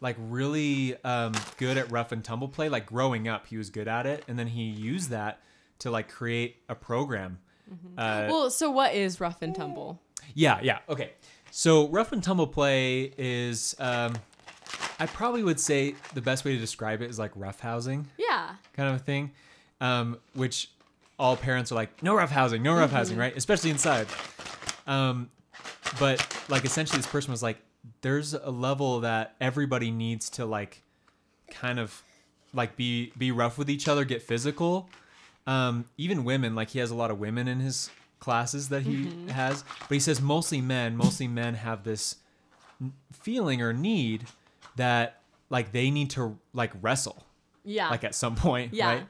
like 0.00 0.16
really 0.18 0.96
um, 1.04 1.32
good 1.58 1.76
at 1.78 1.90
rough 1.90 2.12
and 2.12 2.24
tumble 2.24 2.48
play. 2.48 2.68
Like 2.68 2.86
growing 2.86 3.28
up, 3.28 3.46
he 3.46 3.56
was 3.56 3.70
good 3.70 3.88
at 3.88 4.06
it, 4.06 4.24
and 4.28 4.38
then 4.38 4.48
he 4.48 4.62
used 4.64 5.10
that 5.10 5.40
to 5.80 5.90
like 5.90 6.08
create 6.08 6.56
a 6.68 6.74
program. 6.74 7.38
Uh, 7.96 8.26
Well, 8.28 8.50
so 8.50 8.70
what 8.70 8.94
is 8.94 9.20
rough 9.20 9.42
and 9.42 9.54
tumble? 9.54 10.00
yeah, 10.34 10.60
yeah. 10.62 10.78
Okay. 10.88 11.12
So 11.50 11.88
rough 11.88 12.12
and 12.12 12.22
tumble 12.22 12.46
play 12.46 13.12
is, 13.18 13.74
um, 13.78 14.14
I 14.98 15.06
probably 15.06 15.42
would 15.42 15.58
say 15.60 15.94
the 16.14 16.20
best 16.22 16.44
way 16.44 16.52
to 16.54 16.58
describe 16.58 17.02
it 17.02 17.10
is 17.10 17.18
like 17.18 17.30
rough 17.34 17.60
housing 17.60 18.06
Yeah. 18.18 18.54
kind 18.74 18.88
of 18.88 18.96
a 18.96 18.98
thing, 18.98 19.32
um, 19.80 20.18
which 20.34 20.70
all 21.18 21.36
parents 21.36 21.70
are 21.72 21.74
like, 21.74 22.02
no 22.02 22.14
rough 22.14 22.30
housing, 22.30 22.62
no 22.62 22.74
rough 22.74 22.90
housing, 22.90 23.16
right? 23.18 23.36
Especially 23.36 23.70
inside. 23.70 24.06
Um, 24.86 25.30
but 26.00 26.26
like 26.48 26.64
essentially, 26.64 26.98
this 26.98 27.06
person 27.06 27.30
was 27.30 27.42
like, 27.42 27.58
there's 28.00 28.34
a 28.34 28.50
level 28.50 29.00
that 29.00 29.34
everybody 29.40 29.90
needs 29.90 30.30
to 30.30 30.46
like, 30.46 30.82
kind 31.50 31.78
of, 31.78 32.02
like 32.54 32.76
be 32.76 33.12
be 33.16 33.30
rough 33.32 33.56
with 33.58 33.70
each 33.70 33.88
other, 33.88 34.04
get 34.04 34.22
physical. 34.22 34.88
Um, 35.46 35.86
even 35.96 36.22
women, 36.24 36.54
like 36.54 36.70
he 36.70 36.78
has 36.80 36.90
a 36.90 36.94
lot 36.94 37.10
of 37.10 37.18
women 37.18 37.48
in 37.48 37.60
his 37.60 37.90
classes 38.20 38.68
that 38.68 38.82
he 38.82 39.10
has, 39.30 39.64
but 39.88 39.94
he 39.94 40.00
says 40.00 40.20
mostly 40.20 40.60
men. 40.60 40.96
Mostly 40.96 41.26
men 41.28 41.54
have 41.54 41.82
this 41.82 42.16
feeling 43.12 43.60
or 43.62 43.72
need 43.72 44.24
that 44.76 45.20
like 45.50 45.72
they 45.72 45.90
need 45.90 46.10
to 46.10 46.38
like 46.52 46.72
wrestle 46.80 47.24
Yeah. 47.64 47.88
like 47.88 48.04
at 48.04 48.14
some 48.14 48.34
point, 48.36 48.72
Yeah. 48.74 48.86
right? 48.86 49.06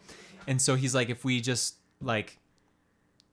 And 0.47 0.61
so 0.61 0.75
he's 0.75 0.95
like, 0.95 1.11
if 1.11 1.25
we 1.25 1.41
just 1.41 1.75
like 2.01 2.39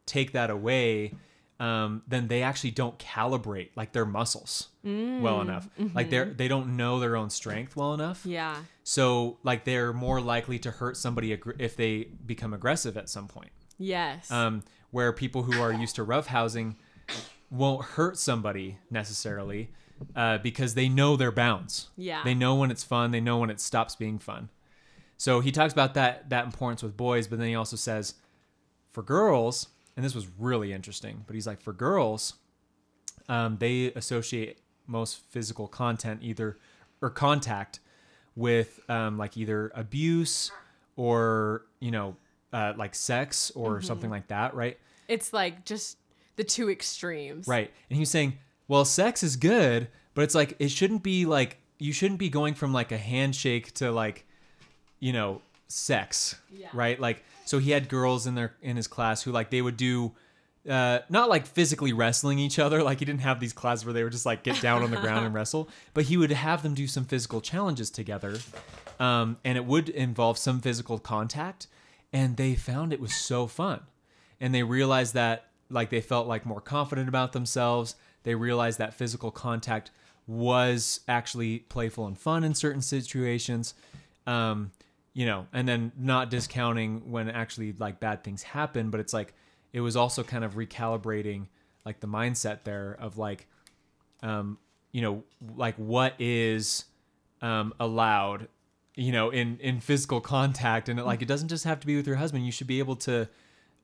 take 0.05 0.34
that 0.34 0.50
away, 0.50 1.13
um, 1.59 2.01
then 2.07 2.27
they 2.29 2.41
actually 2.43 2.71
don't 2.71 2.97
calibrate 2.97 3.69
like 3.75 3.91
their 3.91 4.05
muscles 4.05 4.69
well 4.83 5.41
enough. 5.41 5.67
Like 5.93 6.09
they're 6.09 6.25
they 6.25 6.47
don't 6.47 6.77
know 6.77 6.99
their 6.99 7.15
own 7.17 7.29
strength 7.29 7.75
well 7.75 7.93
enough. 7.93 8.25
yeah. 8.25 8.55
So 8.83 9.37
like 9.43 9.65
they're 9.65 9.93
more 9.93 10.19
likely 10.21 10.57
to 10.59 10.71
hurt 10.71 10.97
somebody 10.97 11.35
aggr- 11.35 11.59
if 11.59 11.75
they 11.75 12.07
become 12.25 12.53
aggressive 12.53 12.97
at 12.97 13.09
some 13.09 13.27
point. 13.27 13.51
Yes. 13.77 14.31
Um, 14.31 14.63
where 14.91 15.13
people 15.13 15.43
who 15.43 15.61
are 15.61 15.71
used 15.71 15.95
to 15.95 16.03
rough 16.03 16.27
housing 16.27 16.75
won't 17.51 17.83
hurt 17.85 18.17
somebody 18.17 18.77
necessarily 18.89 19.69
uh, 20.15 20.37
because 20.39 20.73
they 20.75 20.89
know 20.89 21.15
their 21.15 21.31
bounds. 21.31 21.89
Yeah. 21.97 22.23
They 22.23 22.33
know 22.33 22.55
when 22.55 22.71
it's 22.71 22.83
fun. 22.83 23.11
They 23.11 23.19
know 23.21 23.37
when 23.37 23.49
it 23.49 23.59
stops 23.59 23.95
being 23.95 24.17
fun. 24.17 24.49
So 25.17 25.41
he 25.41 25.51
talks 25.51 25.73
about 25.73 25.93
that 25.95 26.29
that 26.29 26.45
importance 26.45 26.81
with 26.81 26.95
boys, 26.95 27.27
but 27.27 27.37
then 27.39 27.49
he 27.49 27.55
also 27.55 27.75
says 27.75 28.15
for 28.89 29.03
girls, 29.03 29.67
and 30.00 30.06
this 30.06 30.15
was 30.15 30.29
really 30.39 30.72
interesting. 30.72 31.25
But 31.27 31.34
he's 31.34 31.46
like 31.46 31.60
for 31.60 31.74
girls, 31.74 32.36
um, 33.27 33.58
they 33.60 33.91
associate 33.94 34.60
most 34.88 35.20
physical 35.29 35.68
content 35.68 36.22
either 36.24 36.58
or 37.01 37.10
contact 37.10 37.82
with 38.34 38.79
um, 38.88 39.18
like 39.18 39.36
either 39.36 39.74
abuse 39.75 40.53
or 40.96 41.65
you 41.82 41.91
know 41.91 42.15
uh, 42.53 42.72
like 42.77 42.96
sex 42.96 43.51
or 43.56 43.82
something 43.82 44.10
like 44.10 44.27
that, 44.27 44.56
right? 44.56 44.77
it's 45.10 45.34
like 45.34 45.65
just 45.65 45.98
the 46.38 46.44
two 46.46 46.70
extremes. 46.70 47.48
Right. 47.48 47.70
And 47.89 47.98
he 47.98 48.00
was 48.00 48.10
saying, 48.10 48.38
well, 48.70 48.86
sex 48.86 49.24
is 49.24 49.36
good, 49.36 49.89
but 50.13 50.22
it's 50.22 50.36
like 50.36 50.56
it 50.60 50.70
shouldn't 50.72 51.03
be 51.03 51.25
like 51.25 51.58
you 51.79 51.91
shouldn't 51.91 52.20
be 52.20 52.29
going 52.29 52.53
from 52.53 52.72
like 52.72 52.94
a 52.94 52.98
handshake 52.98 53.74
to 53.74 53.91
like, 53.91 54.25
you 55.00 55.12
know, 55.12 55.41
sex. 55.68 56.36
Yeah. 56.50 56.68
Right? 56.74 56.98
Like 56.98 57.25
so 57.50 57.58
he 57.58 57.72
had 57.72 57.89
girls 57.89 58.27
in 58.27 58.36
their 58.36 58.53
in 58.62 58.75
his 58.75 58.86
class 58.86 59.24
who 59.24 59.32
like 59.32 59.50
they 59.50 59.63
would 59.63 59.75
do 59.75 60.12
uh, 60.70 61.00
not 61.10 61.29
like 61.29 61.48
physically 61.48 61.94
wrestling 61.94 62.38
each 62.38 62.60
other. 62.60 62.84
Like 62.89 63.00
he 63.00 63.06
didn't 63.06 63.22
have 63.22 63.39
these 63.39 63.53
classes 63.53 63.86
where 63.86 63.94
they 63.94 64.03
would 64.03 64.12
just 64.12 64.25
like 64.25 64.44
get 64.44 64.62
down 64.62 64.84
on 64.84 64.91
the 64.91 64.98
ground 64.98 65.25
and 65.25 65.34
wrestle, 65.39 65.68
but 65.96 66.03
he 66.03 66.15
would 66.15 66.29
have 66.32 66.62
them 66.62 66.75
do 66.75 66.86
some 66.86 67.06
physical 67.06 67.41
challenges 67.41 67.89
together, 67.89 68.38
um, 69.00 69.38
and 69.44 69.58
it 69.58 69.65
would 69.65 69.89
involve 69.89 70.38
some 70.38 70.62
physical 70.62 71.00
contact. 71.00 71.65
And 72.13 72.38
they 72.38 72.53
found 72.53 72.94
it 72.94 73.00
was 73.00 73.15
so 73.15 73.48
fun, 73.48 73.82
and 74.39 74.53
they 74.53 74.62
realized 74.62 75.15
that 75.15 75.48
like 75.72 75.89
they 75.89 76.01
felt 76.01 76.27
like 76.27 76.46
more 76.46 76.62
confident 76.62 77.10
about 77.10 77.34
themselves. 77.34 77.96
They 78.22 78.36
realized 78.36 78.77
that 78.77 78.94
physical 78.94 79.32
contact 79.32 79.89
was 80.27 81.00
actually 81.08 81.60
playful 81.60 82.06
and 82.06 82.15
fun 82.15 82.44
in 82.44 82.53
certain 82.53 82.84
situations. 82.84 83.74
Um, 84.27 84.70
you 85.19 85.25
know, 85.25 85.47
and 85.51 85.67
then 85.67 85.91
not 85.97 86.29
discounting 86.29 87.11
when 87.11 87.29
actually 87.29 87.73
like 87.73 87.99
bad 87.99 88.23
things 88.23 88.41
happen, 88.41 88.89
but 88.89 89.01
it's 89.01 89.11
like 89.11 89.33
it 89.73 89.81
was 89.81 89.97
also 89.97 90.23
kind 90.23 90.45
of 90.45 90.53
recalibrating 90.53 91.47
like 91.83 91.99
the 91.99 92.07
mindset 92.07 92.63
there 92.63 92.95
of 92.97 93.17
like 93.17 93.45
um 94.23 94.57
you 94.93 95.01
know 95.01 95.25
like 95.57 95.75
what 95.75 96.13
is 96.19 96.85
um 97.41 97.73
allowed 97.81 98.47
you 98.95 99.11
know 99.11 99.29
in 99.29 99.57
in 99.59 99.81
physical 99.81 100.21
contact. 100.21 100.88
And 100.88 100.97
it, 100.97 101.05
like 101.05 101.21
it 101.21 101.27
doesn't 101.27 101.49
just 101.49 101.65
have 101.65 101.81
to 101.81 101.85
be 101.85 101.97
with 101.97 102.07
your 102.07 102.15
husband. 102.15 102.45
You 102.45 102.53
should 102.53 102.67
be 102.67 102.79
able 102.79 102.95
to 102.95 103.27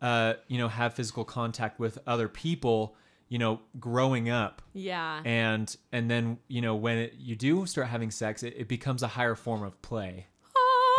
uh 0.01 0.36
you 0.48 0.58
know 0.58 0.70
have 0.70 0.94
physical 0.94 1.25
contact 1.25 1.82
with 1.82 2.00
other 2.08 2.30
people 2.30 2.96
you 3.27 3.39
know 3.39 3.60
growing 3.77 4.30
up. 4.30 4.62
Yeah. 4.72 5.22
and 5.25 5.75
and 5.92 6.10
then 6.10 6.38
you 6.48 6.62
know 6.62 6.75
when 6.75 6.98
it, 6.98 7.15
you 7.20 7.36
do 7.36 7.65
start 7.65 7.88
having 7.88 8.10
sex 8.10 8.42
it, 8.42 8.54
it 8.56 8.70
becomes 8.70 9.04
a 9.04 9.08
higher 9.10 9.36
form 9.36 9.63
of 9.63 9.82
play 9.82 10.27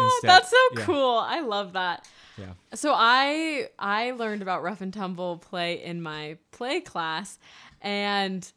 instead- 0.05 0.29
that's 0.31 0.50
so 0.50 0.57
yeah. 0.75 0.85
cool. 0.85 1.19
I 1.19 1.41
love 1.41 1.73
that. 1.75 2.07
yeah 2.38 2.53
So 2.75 2.93
I 2.95 3.69
I 3.79 4.11
learned 4.12 4.43
about 4.43 4.62
rough 4.62 4.81
and 4.81 4.93
tumble 4.93 5.38
play 5.38 5.83
in 5.83 6.03
my 6.03 6.37
play 6.53 6.81
class, 6.81 7.38
and 7.81 8.50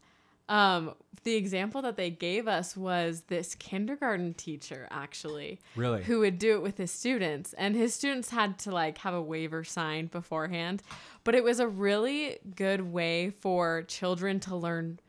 um, 0.50 0.94
the 1.24 1.36
example 1.36 1.82
that 1.84 1.96
they 1.98 2.10
gave 2.10 2.48
us 2.48 2.76
was 2.76 3.22
this 3.28 3.54
kindergarten 3.56 4.34
teacher 4.34 4.88
actually, 4.90 5.60
Really? 5.76 6.02
who 6.04 6.20
would 6.20 6.40
do 6.40 6.54
it 6.56 6.62
with 6.62 6.78
his 6.78 6.92
students, 6.92 7.54
and 7.54 7.76
his 7.76 7.94
students 7.94 8.30
had 8.30 8.58
to 8.60 8.72
like 8.72 8.98
have 9.00 9.14
a 9.14 9.22
waiver 9.22 9.64
signed 9.64 10.12
beforehand, 10.12 10.82
but 11.24 11.36
it 11.36 11.44
was 11.44 11.60
a 11.60 11.68
really 11.68 12.38
good 12.56 12.82
way 12.82 13.30
for 13.30 13.84
children 13.84 14.40
to 14.42 14.56
learn 14.56 15.00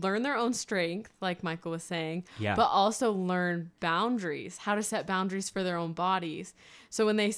learn 0.00 0.22
their 0.22 0.36
own 0.36 0.52
strength 0.54 1.12
like 1.20 1.42
michael 1.42 1.70
was 1.70 1.82
saying 1.82 2.24
Yeah. 2.38 2.54
but 2.54 2.66
also 2.68 3.12
learn 3.12 3.70
boundaries 3.80 4.58
how 4.58 4.74
to 4.74 4.82
set 4.82 5.06
boundaries 5.06 5.50
for 5.50 5.62
their 5.62 5.76
own 5.76 5.92
bodies. 5.92 6.54
So 6.90 7.06
when 7.06 7.16
they 7.16 7.32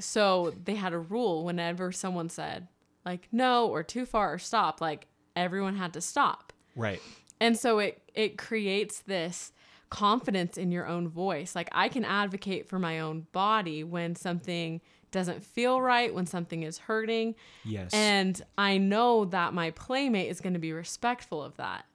so 0.00 0.54
they 0.64 0.74
had 0.76 0.92
a 0.92 0.98
rule 0.98 1.44
whenever 1.44 1.92
someone 1.92 2.28
said 2.28 2.68
like 3.04 3.28
no 3.32 3.66
or 3.68 3.82
too 3.82 4.06
far 4.06 4.32
or 4.34 4.38
stop 4.38 4.80
like 4.80 5.06
everyone 5.36 5.76
had 5.76 5.92
to 5.94 6.00
stop. 6.00 6.52
Right. 6.76 7.00
And 7.40 7.56
so 7.56 7.78
it 7.78 8.00
it 8.14 8.38
creates 8.38 9.00
this 9.00 9.52
confidence 9.90 10.56
in 10.58 10.70
your 10.70 10.86
own 10.86 11.08
voice. 11.08 11.54
Like 11.56 11.68
i 11.72 11.88
can 11.88 12.04
advocate 12.04 12.68
for 12.68 12.78
my 12.78 13.00
own 13.00 13.26
body 13.32 13.82
when 13.84 14.14
something 14.16 14.80
doesn't 15.10 15.42
feel 15.42 15.80
right 15.80 16.14
when 16.14 16.26
something 16.26 16.62
is 16.62 16.78
hurting. 16.78 17.34
Yes. 17.64 17.92
And 17.94 18.40
i 18.58 18.78
know 18.78 19.24
that 19.26 19.54
my 19.54 19.70
playmate 19.72 20.28
is 20.30 20.40
going 20.40 20.52
to 20.52 20.58
be 20.58 20.72
respectful 20.72 21.42
of 21.42 21.56
that 21.56 21.86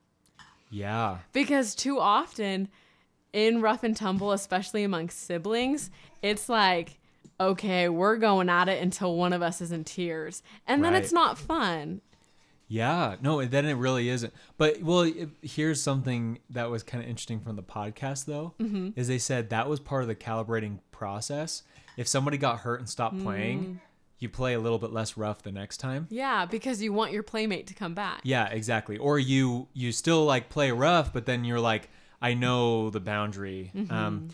yeah 0.73 1.19
because 1.33 1.75
too 1.75 1.99
often 1.99 2.67
in 3.31 3.61
rough 3.61 3.83
and 3.83 3.95
tumble 3.95 4.31
especially 4.31 4.83
among 4.83 5.09
siblings 5.09 5.89
it's 6.21 6.49
like 6.49 6.99
okay 7.39 7.87
we're 7.89 8.17
going 8.17 8.49
at 8.49 8.67
it 8.67 8.81
until 8.81 9.15
one 9.15 9.33
of 9.33 9.41
us 9.41 9.61
is 9.61 9.71
in 9.71 9.83
tears 9.83 10.41
and 10.67 10.83
then 10.83 10.93
it's 10.95 11.11
not 11.13 11.37
fun 11.37 12.01
Yeah, 12.67 13.17
no, 13.21 13.43
then 13.45 13.65
it 13.67 13.73
really 13.75 14.09
isn't. 14.09 14.33
But 14.57 14.81
well, 14.81 15.01
it, 15.01 15.29
here's 15.43 15.79
something 15.83 16.39
that 16.49 16.71
was 16.71 16.81
kind 16.81 17.03
of 17.03 17.09
interesting 17.09 17.39
from 17.39 17.55
the 17.55 17.61
podcast 17.61 18.25
though, 18.25 18.53
Mm-hmm. 18.59 18.91
is 18.99 19.07
they 19.07 19.19
said 19.19 19.49
that 19.51 19.69
was 19.69 19.79
part 19.79 20.01
of 20.01 20.07
the 20.07 20.15
calibrating 20.15 20.79
process. 20.89 21.61
If 21.97 22.07
somebody 22.07 22.37
got 22.37 22.61
hurt 22.61 22.79
and 22.79 22.89
stopped 22.89 23.17
Mm. 23.17 23.23
playing, 23.23 23.79
you 24.23 24.29
play 24.29 24.53
a 24.55 24.59
little 24.59 24.79
bit 24.79 24.91
less 24.91 25.17
rough 25.17 25.43
the 25.43 25.51
next 25.51 25.77
time. 25.77 26.07
yeah 26.09 26.45
because 26.45 26.81
you 26.81 26.91
want 26.93 27.11
your 27.11 27.21
playmate 27.23 27.67
to 27.67 27.73
come 27.75 27.93
back 27.93 28.21
Yeah, 28.23 28.47
exactly. 28.49 28.97
Or 28.97 29.19
you 29.19 29.67
you 29.73 29.91
still 29.91 30.25
like 30.25 30.49
play 30.49 30.71
rough, 30.71 31.13
but 31.13 31.25
then 31.25 31.43
you're 31.43 31.59
like, 31.59 31.89
I 32.21 32.33
know 32.33 32.89
the 32.89 32.99
boundary. 32.99 33.71
Mm-hmm. 33.75 33.93
Um, 33.93 34.29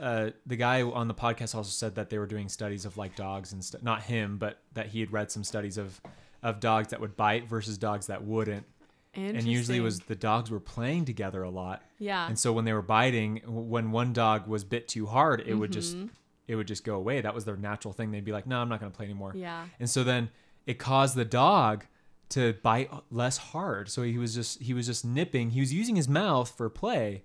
uh, 0.00 0.30
the 0.46 0.56
guy 0.56 0.82
on 0.82 1.08
the 1.08 1.14
podcast 1.14 1.54
also 1.54 1.70
said 1.70 1.94
that 1.96 2.10
they 2.10 2.18
were 2.18 2.26
doing 2.26 2.48
studies 2.48 2.84
of 2.84 2.96
like 2.96 3.16
dogs 3.16 3.52
and 3.52 3.64
stuff. 3.64 3.82
Not 3.82 4.02
him, 4.02 4.36
but 4.38 4.58
that 4.74 4.86
he 4.88 5.00
had 5.00 5.10
read 5.12 5.30
some 5.30 5.42
studies 5.44 5.76
of 5.78 6.00
of 6.42 6.60
dogs 6.60 6.88
that 6.88 7.00
would 7.00 7.16
bite 7.16 7.48
versus 7.48 7.76
dogs 7.78 8.06
that 8.06 8.22
wouldn't. 8.22 8.66
and 9.14 9.42
usually 9.44 9.78
it 9.78 9.80
was 9.80 10.00
the 10.00 10.14
dogs 10.14 10.50
were 10.50 10.60
playing 10.60 11.06
together 11.06 11.42
a 11.42 11.48
lot 11.48 11.82
yeah 11.98 12.28
and 12.28 12.38
so 12.38 12.52
when 12.52 12.66
they 12.66 12.72
were 12.74 12.82
biting 12.82 13.40
when 13.46 13.90
one 13.90 14.12
dog 14.12 14.46
was 14.46 14.62
bit 14.62 14.86
too 14.86 15.06
hard 15.06 15.40
it 15.46 15.54
would 15.54 15.72
just 15.72 15.96
Mm-hmm. 15.96 16.08
It 16.48 16.56
would 16.56 16.66
just 16.66 16.84
go 16.84 16.96
away. 16.96 17.20
That 17.20 17.34
was 17.34 17.44
their 17.44 17.56
natural 17.56 17.92
thing. 17.92 18.10
They'd 18.10 18.24
be 18.24 18.32
like 18.32 18.46
no 18.46 18.60
i'm 18.60 18.68
not 18.68 18.80
going 18.80 18.90
to 18.92 18.96
play 18.96 19.06
anymore. 19.06 19.32
Yeah. 19.34 19.66
And 19.80 19.88
so 19.88 20.04
then 20.04 20.30
it 20.66 20.78
caused 20.78 21.16
the 21.16 21.24
dog 21.24 21.84
to 22.30 22.54
bite 22.62 22.90
less 23.10 23.36
hard. 23.36 23.88
So 23.88 24.02
he 24.02 24.18
was 24.18 24.34
just 24.34 24.62
he 24.62 24.74
was 24.74 24.86
just 24.86 25.04
nipping. 25.04 25.50
He 25.50 25.60
was 25.60 25.72
using 25.72 25.96
his 25.96 26.08
mouth 26.08 26.52
for 26.56 26.68
play 26.68 27.22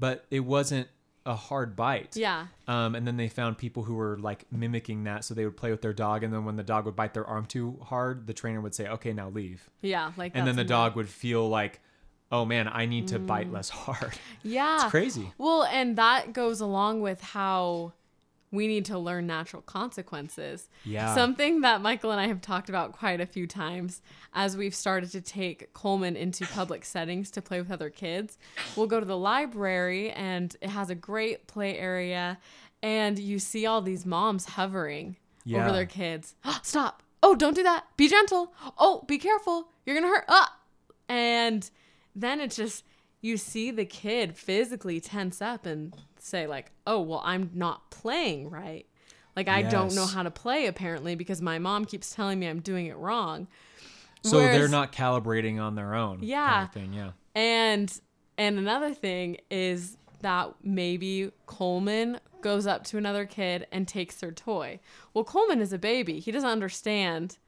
but 0.00 0.24
it 0.30 0.40
wasn't 0.40 0.88
a 1.26 1.34
hard 1.36 1.76
bite. 1.76 2.16
Yeah. 2.16 2.46
Um, 2.66 2.94
and 2.94 3.06
then 3.06 3.18
they 3.18 3.28
found 3.28 3.58
people 3.58 3.82
who 3.82 3.94
were 3.94 4.18
like 4.18 4.50
mimicking 4.50 5.04
that. 5.04 5.22
So 5.22 5.34
they 5.34 5.44
would 5.44 5.56
play 5.56 5.70
with 5.70 5.82
their 5.82 5.92
dog 5.92 6.24
and 6.24 6.32
then 6.32 6.44
when 6.46 6.56
the 6.56 6.64
dog 6.64 6.86
would 6.86 6.96
bite 6.96 7.12
their 7.12 7.26
arm 7.26 7.44
too 7.44 7.78
hard 7.84 8.26
the 8.26 8.32
trainer 8.32 8.60
would 8.60 8.74
say 8.74 8.88
okay 8.88 9.12
now 9.12 9.28
leave. 9.28 9.68
Yeah 9.82 10.12
like 10.16 10.32
and 10.34 10.46
then 10.46 10.56
the 10.56 10.64
dog 10.64 10.96
would 10.96 11.08
feel 11.08 11.48
like 11.48 11.80
oh 12.32 12.44
man 12.44 12.68
i 12.68 12.86
need 12.86 13.08
to 13.08 13.18
bite 13.18 13.52
less 13.52 13.68
hard. 13.68 14.14
Yeah. 14.42 14.76
It's 14.76 14.90
crazy. 14.90 15.30
Well, 15.36 15.64
and 15.64 15.96
that 15.96 16.32
goes 16.32 16.60
along 16.60 17.02
with 17.02 17.20
how 17.20 17.92
we 18.52 18.66
need 18.66 18.84
to 18.86 18.98
learn 18.98 19.26
natural 19.26 19.62
consequences. 19.62 20.68
Yeah. 20.84 21.14
Something 21.14 21.60
that 21.60 21.80
Michael 21.82 22.10
and 22.10 22.20
I 22.20 22.26
have 22.26 22.40
talked 22.40 22.68
about 22.68 22.92
quite 22.92 23.20
a 23.20 23.26
few 23.26 23.46
times 23.46 24.02
as 24.34 24.56
we've 24.56 24.74
started 24.74 25.10
to 25.12 25.20
take 25.20 25.72
Coleman 25.72 26.16
into 26.16 26.44
public 26.46 26.84
settings 26.84 27.30
to 27.32 27.42
play 27.42 27.60
with 27.60 27.70
other 27.70 27.90
kids. 27.90 28.38
We'll 28.76 28.86
go 28.88 28.98
to 28.98 29.06
the 29.06 29.16
library 29.16 30.10
and 30.10 30.56
it 30.60 30.70
has 30.70 30.90
a 30.90 30.94
great 30.96 31.46
play 31.46 31.78
area 31.78 32.38
and 32.82 33.18
you 33.18 33.38
see 33.38 33.66
all 33.66 33.82
these 33.82 34.04
moms 34.04 34.46
hovering 34.46 35.16
Yeah. 35.44 35.62
over 35.64 35.72
their 35.72 35.86
kids. 35.86 36.34
Stop. 36.62 37.02
Oh, 37.22 37.34
don't 37.34 37.54
do 37.54 37.62
that. 37.62 37.84
Be 37.96 38.08
gentle. 38.08 38.52
Oh, 38.78 39.04
be 39.06 39.18
careful. 39.18 39.68
You're 39.86 39.94
going 39.94 40.04
to 40.10 40.16
hurt. 40.16 40.24
Ah. 40.28 40.56
And 41.08 41.70
then 42.16 42.40
it's 42.40 42.56
just 42.56 42.84
you 43.20 43.36
see 43.36 43.70
the 43.70 43.84
kid 43.84 44.36
physically 44.36 45.00
tense 45.00 45.42
up 45.42 45.66
and 45.66 45.94
say 46.22 46.46
like, 46.46 46.70
"Oh, 46.86 47.00
well, 47.00 47.22
I'm 47.24 47.50
not 47.54 47.90
playing 47.90 48.50
right. 48.50 48.86
Like 49.36 49.48
I 49.48 49.62
don't 49.62 49.94
know 49.94 50.06
how 50.06 50.22
to 50.22 50.30
play 50.30 50.66
apparently 50.66 51.14
because 51.14 51.40
my 51.40 51.58
mom 51.58 51.84
keeps 51.84 52.14
telling 52.14 52.38
me 52.38 52.46
I'm 52.46 52.60
doing 52.60 52.86
it 52.86 52.96
wrong." 52.96 53.46
so 54.22 54.38
they're 54.38 54.68
not 54.68 54.92
calibrating 54.92 55.58
on 55.58 55.74
their 55.76 55.94
own 55.94 56.18
Yeah. 56.20 56.50
kind 56.50 56.64
of 56.68 56.72
thing 56.74 56.92
yeah 56.92 57.10
And 57.34 58.00
and 58.36 58.58
another 58.58 58.92
thing 58.92 59.38
is 59.50 59.96
that 60.20 60.54
maybe 60.62 61.30
Coleman 61.46 62.20
goes 62.42 62.66
up 62.66 62.84
to 62.84 62.98
another 62.98 63.24
kid 63.24 63.66
and 63.72 63.88
takes 63.88 64.16
their 64.16 64.30
toy. 64.32 64.78
Well, 65.14 65.24
Coleman 65.24 65.60
is 65.62 65.72
a 65.72 65.78
baby. 65.78 66.20
He 66.20 66.30
doesn't 66.32 66.48
understand 66.48 67.38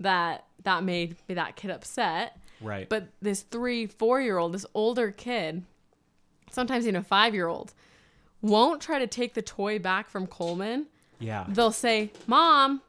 that 0.00 0.46
that 0.64 0.84
made 0.84 1.16
that 1.28 1.56
kid 1.56 1.70
upset. 1.70 2.38
right 2.62 2.88
But 2.88 3.08
this 3.20 3.42
three, 3.42 3.86
four 3.86 4.20
year 4.22 4.38
old, 4.38 4.52
this 4.54 4.64
older 4.72 5.10
kid, 5.10 5.64
sometimes 6.50 6.86
even 6.86 6.96
a 6.96 7.02
five 7.04 7.34
year 7.34 7.48
old, 7.48 7.74
won't 8.42 8.82
try 8.82 8.98
to 8.98 9.06
take 9.06 9.34
the 9.34 9.42
toy 9.42 9.78
back 9.78 10.08
from 10.10 10.26
Coleman. 10.26 10.86
yeah 11.18 11.46
They'll 11.48 11.72
say, 11.72 12.10
Mom, 12.26 12.82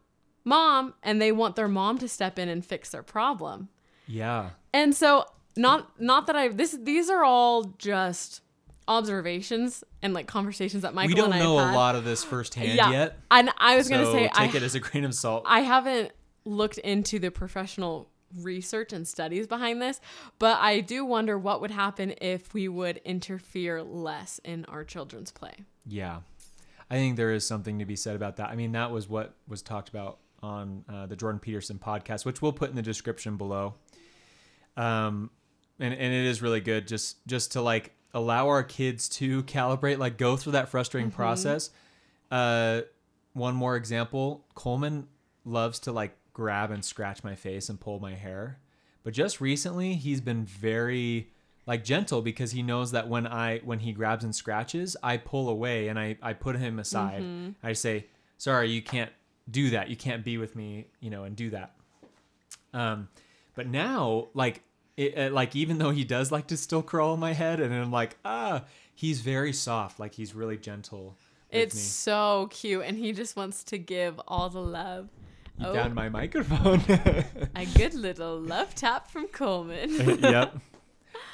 Mom, 0.43 0.93
and 1.03 1.21
they 1.21 1.31
want 1.31 1.55
their 1.55 1.67
mom 1.69 1.97
to 1.99 2.07
step 2.09 2.37
in 2.37 2.49
and 2.49 2.65
fix 2.65 2.89
their 2.89 3.03
problem. 3.03 3.69
yeah 4.07 4.49
And 4.73 4.93
so 4.95 5.25
not 5.55 5.99
not 6.01 6.27
that 6.27 6.35
I 6.35 6.47
this 6.49 6.75
these 6.81 7.09
are 7.09 7.23
all 7.23 7.63
just 7.77 8.41
observations 8.87 9.83
and 10.01 10.13
like 10.13 10.27
conversations 10.27 10.83
that 10.83 10.93
Michael 10.93 11.09
we 11.09 11.15
don't 11.15 11.33
I 11.33 11.39
know 11.39 11.53
a 11.53 11.71
lot 11.73 11.95
of 11.95 12.03
this 12.03 12.23
firsthand 12.23 12.73
yeah. 12.73 12.91
yet 12.91 13.17
And 13.31 13.49
I 13.57 13.77
was 13.77 13.87
gonna 13.87 14.05
so 14.05 14.13
say 14.13 14.29
I, 14.33 14.47
take 14.47 14.55
it 14.55 14.63
as 14.63 14.75
a 14.75 14.79
grain 14.79 15.03
of 15.05 15.13
salt 15.13 15.43
I 15.47 15.61
haven't 15.61 16.11
looked 16.45 16.77
into 16.79 17.19
the 17.19 17.31
professional 17.31 18.09
research 18.41 18.93
and 18.93 19.08
studies 19.08 19.48
behind 19.48 19.82
this, 19.82 20.02
but 20.39 20.58
I 20.60 20.80
do 20.80 21.06
wonder 21.06 21.38
what 21.38 21.62
would 21.62 21.72
happen 21.72 22.13
if 22.22 22.54
we 22.54 22.67
would 22.67 23.02
interfere 23.06 23.84
less 23.84 24.39
in 24.43 24.65
our 24.65 24.84
children's 24.84 25.32
play. 25.32 25.54
Yeah, 25.86 26.22
I 26.89 26.96
think 26.96 27.17
there 27.17 27.32
is 27.32 27.46
something 27.46 27.80
to 27.80 27.86
be 27.86 27.96
said 27.96 28.15
about 28.15 28.38
that. 28.38 28.50
I 28.50 28.56
mean, 28.56 28.72
that 28.74 28.91
was 28.91 29.10
what 29.10 29.36
was 29.48 29.62
talked 29.62 29.89
about 29.89 30.19
on 30.41 30.84
uh, 30.88 31.06
the 31.06 31.15
Jordan 31.15 31.39
Peterson 31.39 31.80
podcast, 31.80 32.26
which 32.26 32.41
we'll 32.41 32.54
put 32.54 32.69
in 32.69 32.76
the 32.76 32.82
description 32.82 33.38
below. 33.38 33.76
Um, 34.78 35.30
and 35.80 35.93
and 35.93 36.13
it 36.13 36.26
is 36.26 36.41
really 36.41 36.62
good 36.62 36.88
just 36.88 37.26
just 37.28 37.54
to 37.54 37.62
like 37.62 37.93
allow 38.13 38.48
our 38.50 38.63
kids 38.63 39.10
to 39.10 39.43
calibrate, 39.43 39.98
like 39.98 40.17
go 40.17 40.38
through 40.38 40.54
that 40.54 40.69
frustrating 40.69 41.12
process. 41.12 41.72
Uh, 42.30 42.82
one 43.34 43.56
more 43.56 43.76
example: 43.76 44.46
Coleman 44.54 45.08
loves 45.46 45.80
to 45.80 45.91
like 45.91 46.15
grab 46.34 46.72
and 46.72 46.84
scratch 46.84 47.24
my 47.24 47.36
face 47.36 47.69
and 47.69 47.80
pull 47.80 48.00
my 48.00 48.15
hair. 48.15 48.60
But 49.04 49.13
just 49.13 49.39
recently, 49.39 49.93
he's 49.96 50.22
been 50.22 50.46
very 50.46 51.30
like 51.65 51.84
gentle 51.84 52.22
because 52.22 52.52
he 52.52 52.62
knows 52.62 52.91
that 52.91 53.08
when 53.08 53.26
I 53.26 53.60
when 53.60 53.80
he 53.80 53.93
grabs 53.93 54.24
and 54.24 54.36
scratches, 54.36 54.98
I 55.02 55.17
pull 55.17 55.50
away 55.50 55.88
and 55.88 55.98
I 55.98 56.17
I 56.22 56.34
put 56.34 56.58
him 56.58 56.80
aside. 56.80 57.22
Mm-hmm. 57.22 57.52
I 57.62 57.74
say, 57.74 58.08
"Sorry, 58.38 58.69
you 58.69 58.82
can't 58.82 59.12
do 59.50 59.69
that. 59.72 59.89
You 59.89 59.96
can't 59.96 60.24
be 60.24 60.38
with 60.38 60.56
me, 60.56 60.88
you 61.00 61.10
know, 61.10 61.24
and 61.24 61.36
do 61.36 61.50
that." 61.52 61.76
Um, 62.74 63.10
but 63.56 63.67
now, 63.67 64.30
like, 64.34 64.63
it, 64.98 65.32
like 65.32 65.56
even 65.56 65.78
though 65.78 65.91
he 65.91 66.04
does 66.04 66.32
like 66.32 66.48
to 66.48 66.58
still 66.58 66.82
crawl 66.82 67.13
on 67.13 67.19
my 67.19 67.34
head, 67.34 67.60
and 67.60 67.74
I'm 67.74 67.91
like, 67.91 68.17
ah, 68.26 68.63
he's 68.93 69.22
very 69.22 69.54
soft. 69.54 70.00
Like 70.00 70.15
he's 70.15 70.34
really 70.34 70.58
gentle. 70.58 71.15
It's 71.50 71.76
me. 71.76 71.82
so 71.82 72.48
cute, 72.52 72.84
and 72.86 72.98
he 72.98 73.12
just 73.12 73.36
wants 73.36 73.63
to 73.65 73.78
give 73.78 74.19
all 74.28 74.50
the 74.50 74.62
love. 74.62 75.10
You 75.59 75.67
Oh. 75.67 75.73
found 75.73 75.93
my 75.95 76.09
microphone. 76.09 76.81
A 77.55 77.65
good 77.75 77.93
little 77.93 78.39
love 78.39 78.73
tap 78.75 79.09
from 79.11 79.27
Coleman. 79.27 79.89
yep. 80.21 80.57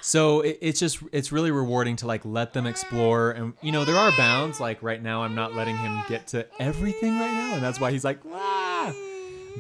So 0.02 0.42
it, 0.42 0.58
it's 0.62 0.80
just 0.80 1.00
it's 1.12 1.32
really 1.34 1.52
rewarding 1.52 1.98
to 1.98 2.08
like 2.08 2.24
let 2.24 2.54
them 2.54 2.66
explore, 2.66 3.32
and 3.32 3.54
you 3.62 3.72
know 3.74 3.84
there 3.84 3.98
are 3.98 4.16
bounds. 4.18 4.60
Like 4.62 4.82
right 4.82 5.02
now, 5.02 5.24
I'm 5.24 5.36
not 5.36 5.56
letting 5.56 5.76
him 5.76 6.02
get 6.08 6.28
to 6.28 6.46
everything 6.62 7.18
right 7.20 7.34
now, 7.34 7.56
and 7.56 7.64
that's 7.64 7.82
why 7.82 7.92
he's 7.92 8.06
like, 8.06 8.24
Wah! 8.24 8.94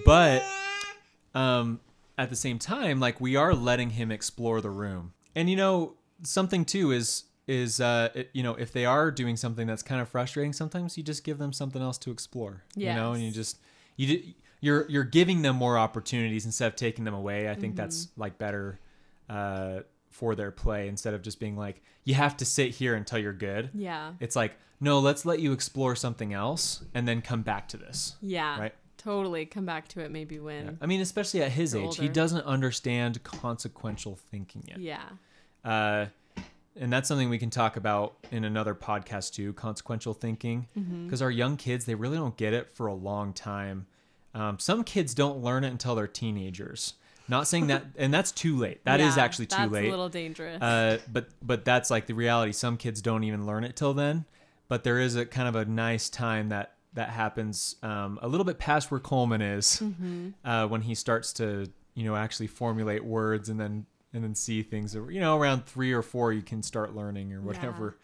but 0.05 0.41
um, 1.35 1.81
at 2.17 2.29
the 2.29 2.35
same 2.37 2.57
time, 2.57 3.01
like 3.01 3.19
we 3.19 3.35
are 3.35 3.53
letting 3.53 3.89
him 3.91 4.11
explore 4.11 4.61
the 4.61 4.69
room, 4.69 5.13
and 5.35 5.49
you 5.49 5.57
know 5.57 5.95
something 6.23 6.63
too 6.63 6.91
is 6.91 7.25
is 7.47 7.81
uh 7.81 8.09
it, 8.15 8.29
you 8.33 8.43
know 8.43 8.53
if 8.55 8.71
they 8.71 8.85
are 8.85 9.11
doing 9.11 9.35
something 9.35 9.67
that's 9.67 9.83
kind 9.83 9.99
of 10.01 10.07
frustrating, 10.07 10.53
sometimes 10.53 10.97
you 10.97 11.03
just 11.03 11.25
give 11.25 11.37
them 11.37 11.51
something 11.51 11.81
else 11.81 11.97
to 11.97 12.11
explore, 12.11 12.63
you 12.77 12.93
know, 12.93 13.11
and 13.13 13.21
you 13.23 13.31
just 13.31 13.57
you 13.97 14.33
you're 14.61 14.89
you're 14.89 15.03
giving 15.03 15.41
them 15.41 15.55
more 15.55 15.77
opportunities 15.77 16.45
instead 16.45 16.67
of 16.67 16.75
taking 16.75 17.05
them 17.05 17.13
away. 17.13 17.49
I 17.49 17.55
think 17.55 17.75
that's 17.75 18.05
Mm-hmm. 18.07 18.21
like 18.21 18.37
better 18.37 18.79
uh, 19.29 19.79
for 20.09 20.35
their 20.35 20.51
play 20.51 20.87
instead 20.87 21.13
of 21.13 21.21
just 21.21 21.39
being 21.39 21.55
like 21.55 21.81
you 22.03 22.13
have 22.15 22.35
to 22.37 22.45
sit 22.45 22.71
here 22.71 22.95
until 22.95 23.19
you're 23.19 23.33
good. 23.33 23.69
yeah. 23.73 24.13
It's 24.19 24.35
like 24.35 24.53
no, 24.81 24.99
let's 24.99 25.25
let 25.25 25.39
you 25.39 25.51
explore 25.51 25.95
something 25.95 26.33
else 26.33 26.83
and 26.93 27.05
then 27.07 27.21
come 27.21 27.41
back 27.41 27.67
to 27.69 27.77
this. 27.77 28.15
Yeah. 28.21 28.57
Right. 28.59 28.73
Totally. 28.97 29.45
Come 29.45 29.65
back 29.65 29.87
to 29.89 29.99
it 30.01 30.09
maybe 30.11 30.39
when. 30.39 30.77
I 30.81 30.85
mean, 30.85 31.01
especially 31.01 31.41
at 31.43 31.51
his 31.51 31.75
age, 31.75 31.97
he 31.97 32.07
doesn't 32.09 32.45
understand 32.45 33.21
consequential 33.23 34.15
thinking 34.31 34.63
yet. 34.67 34.79
Yeah. 34.79 35.03
Uh, 35.65 36.05
and 36.79 36.91
that's 36.93 37.07
something 37.09 37.29
we 37.29 37.37
can 37.37 37.49
talk 37.49 37.75
about 37.75 38.15
in 38.31 38.45
another 38.45 38.73
podcast 38.73 39.33
too 39.33 39.51
consequential 39.53 40.13
thinking 40.13 40.67
Mm-hmm. 40.77 41.05
because 41.05 41.21
our 41.21 41.31
young 41.31 41.57
kids 41.57 41.83
they 41.85 41.95
really 41.95 42.17
don't 42.17 42.37
get 42.37 42.53
it 42.53 42.73
for 42.73 42.87
a 42.87 42.93
long 42.93 43.33
time 43.33 43.85
um, 44.33 44.59
some 44.59 44.83
kids 44.83 45.13
don't 45.13 45.39
learn 45.39 45.63
it 45.63 45.69
until 45.69 45.95
they're 45.95 46.07
teenagers 46.07 46.93
not 47.27 47.47
saying 47.47 47.67
that 47.67 47.83
and 47.97 48.13
that's 48.13 48.31
too 48.31 48.57
late 48.57 48.83
That 48.85 48.99
is 48.99 49.17
Yeah, 49.17 49.23
actually 49.23 49.45
too 49.47 49.55
that's 49.57 49.71
late 49.71 49.87
a 49.87 49.89
little 49.89 50.09
dangerous. 50.09 50.61
uh, 50.61 50.99
but 51.11 51.27
but 51.41 51.65
that's 51.65 51.89
like 51.89 52.05
the 52.07 52.13
reality 52.13 52.51
some 52.51 52.77
kids 52.77 53.01
don't 53.01 53.23
even 53.23 53.45
learn 53.45 53.63
it 53.63 53.75
till 53.75 53.93
then 53.93 54.25
but 54.67 54.83
there 54.83 54.99
is 54.99 55.15
a 55.15 55.25
kind 55.25 55.47
of 55.47 55.55
a 55.55 55.65
nice 55.65 56.09
time 56.09 56.49
that 56.49 56.73
that 56.93 57.09
happens 57.09 57.75
um, 57.83 58.17
a 58.21 58.27
little 58.27 58.43
bit 58.45 58.57
past 58.57 58.89
where 58.91 58.99
coleman 58.99 59.41
is 59.41 59.79
Mm-hmm. 59.83 60.29
uh, 60.43 60.65
when 60.67 60.81
he 60.81 60.95
starts 60.95 61.33
to 61.33 61.67
you 61.93 62.03
know 62.03 62.15
actually 62.15 62.47
formulate 62.47 63.03
words 63.03 63.49
and 63.49 63.59
then 63.59 63.85
and 64.13 64.23
then 64.23 64.33
see 64.33 64.63
things 64.63 64.95
you 64.95 65.19
know 65.19 65.37
around 65.37 65.65
three 65.65 65.91
or 65.93 66.01
four 66.01 66.33
you 66.33 66.41
can 66.41 66.63
start 66.63 66.95
learning 66.95 67.31
or 67.33 67.41
whatever 67.41 67.97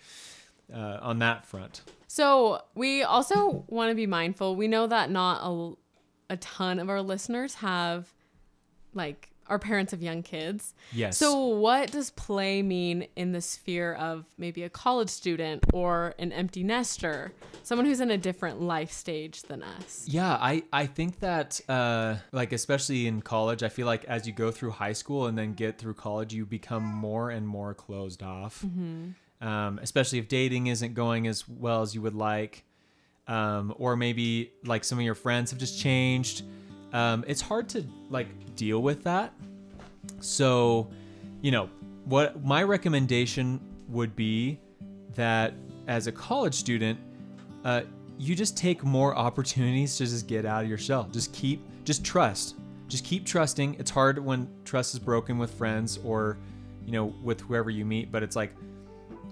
uh, 0.73 0.99
on 1.01 1.19
that 1.19 1.45
front 1.45 1.81
So 2.07 2.61
we 2.75 3.03
also 3.03 3.65
want 3.67 3.89
to 3.91 3.95
be 3.95 4.05
mindful. 4.07 4.55
We 4.55 4.67
know 4.67 4.88
that 4.88 5.09
not 5.11 5.41
a, 5.43 5.73
a 6.29 6.38
ton 6.38 6.79
of 6.79 6.89
our 6.89 7.01
listeners 7.01 7.55
have, 7.55 8.13
like, 8.93 9.29
are 9.47 9.59
parents 9.59 9.93
of 9.93 10.01
young 10.01 10.23
kids. 10.23 10.73
yes 10.91 11.17
So 11.17 11.45
what 11.45 11.91
does 11.91 12.09
play 12.09 12.63
mean 12.63 13.05
in 13.15 13.31
the 13.31 13.41
sphere 13.41 13.93
of 13.93 14.25
maybe 14.39 14.63
a 14.63 14.69
college 14.69 15.09
student 15.09 15.63
or 15.71 16.15
an 16.17 16.31
empty 16.31 16.63
nester, 16.63 17.31
someone 17.61 17.85
who's 17.85 17.99
in 17.99 18.09
a 18.09 18.17
different 18.17 18.59
life 18.59 18.91
stage 18.91 19.43
than 19.43 19.61
us? 19.61 20.05
Yeah, 20.07 20.33
I, 20.33 20.63
I 20.73 20.88
think 20.88 21.19
that 21.19 21.61
uh, 21.69 22.15
like 22.31 22.53
especially 22.53 23.05
in 23.05 23.21
college, 23.21 23.61
I 23.61 23.69
feel 23.69 23.85
like 23.85 24.03
as 24.05 24.25
you 24.25 24.33
go 24.33 24.49
through 24.49 24.71
high 24.71 24.93
school 24.93 25.27
and 25.27 25.38
then 25.38 25.53
get 25.53 25.77
through 25.77 25.93
college, 25.93 26.33
you 26.33 26.43
become 26.47 26.83
more 26.83 27.29
and 27.29 27.47
more 27.47 27.75
closed 27.75 28.23
off. 28.23 28.65
Um, 29.41 29.79
especially 29.79 30.17
if 30.17 30.27
dating 30.27 30.67
isn't 30.67 30.95
going 30.95 31.27
as 31.27 31.47
well 31.47 31.83
as 31.83 31.93
you 31.93 32.01
would 32.01 32.15
like, 32.15 32.63
um, 33.27 33.73
or 33.77 33.95
maybe 33.95 34.51
like 34.65 34.83
some 34.83 34.97
of 34.97 35.05
your 35.05 35.15
friends 35.15 35.51
have 35.51 35.59
just 35.59 35.79
changed. 35.79 36.43
Um, 36.93 37.25
it's 37.27 37.41
hard 37.41 37.67
to 37.69 37.85
like 38.09 38.27
deal 38.55 38.81
with 38.81 39.03
that. 39.03 39.33
So, 40.19 40.89
you 41.41 41.51
know, 41.51 41.69
what 42.05 42.43
my 42.43 42.63
recommendation 42.63 43.59
would 43.89 44.15
be 44.15 44.59
that 45.15 45.53
as 45.88 46.07
a 46.07 46.11
college 46.11 46.53
student, 46.53 46.99
uh, 47.63 47.81
you 48.17 48.35
just 48.35 48.55
take 48.55 48.83
more 48.83 49.15
opportunities 49.15 49.97
to 49.97 50.05
just 50.05 50.27
get 50.27 50.45
out 50.45 50.63
of 50.63 50.69
your 50.69 50.77
shell. 50.77 51.09
Just 51.11 51.33
keep, 51.33 51.61
just 51.83 52.05
trust. 52.05 52.55
Just 52.88 53.03
keep 53.03 53.25
trusting. 53.25 53.75
It's 53.75 53.91
hard 53.91 54.19
when 54.19 54.47
trust 54.63 54.93
is 54.93 54.99
broken 54.99 55.38
with 55.38 55.51
friends 55.51 55.99
or, 56.03 56.38
you 56.85 56.91
know, 56.91 57.13
with 57.23 57.41
whoever 57.41 57.69
you 57.69 57.83
meet. 57.83 58.11
But 58.11 58.23
it's 58.23 58.35
like, 58.35 58.53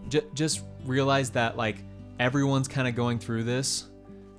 j- 0.10 0.26
just 0.34 0.64
realize 0.86 1.30
that 1.32 1.56
like 1.56 1.78
everyone's 2.20 2.68
kind 2.68 2.88
of 2.88 2.96
going 2.96 3.20
through 3.20 3.44
this. 3.44 3.88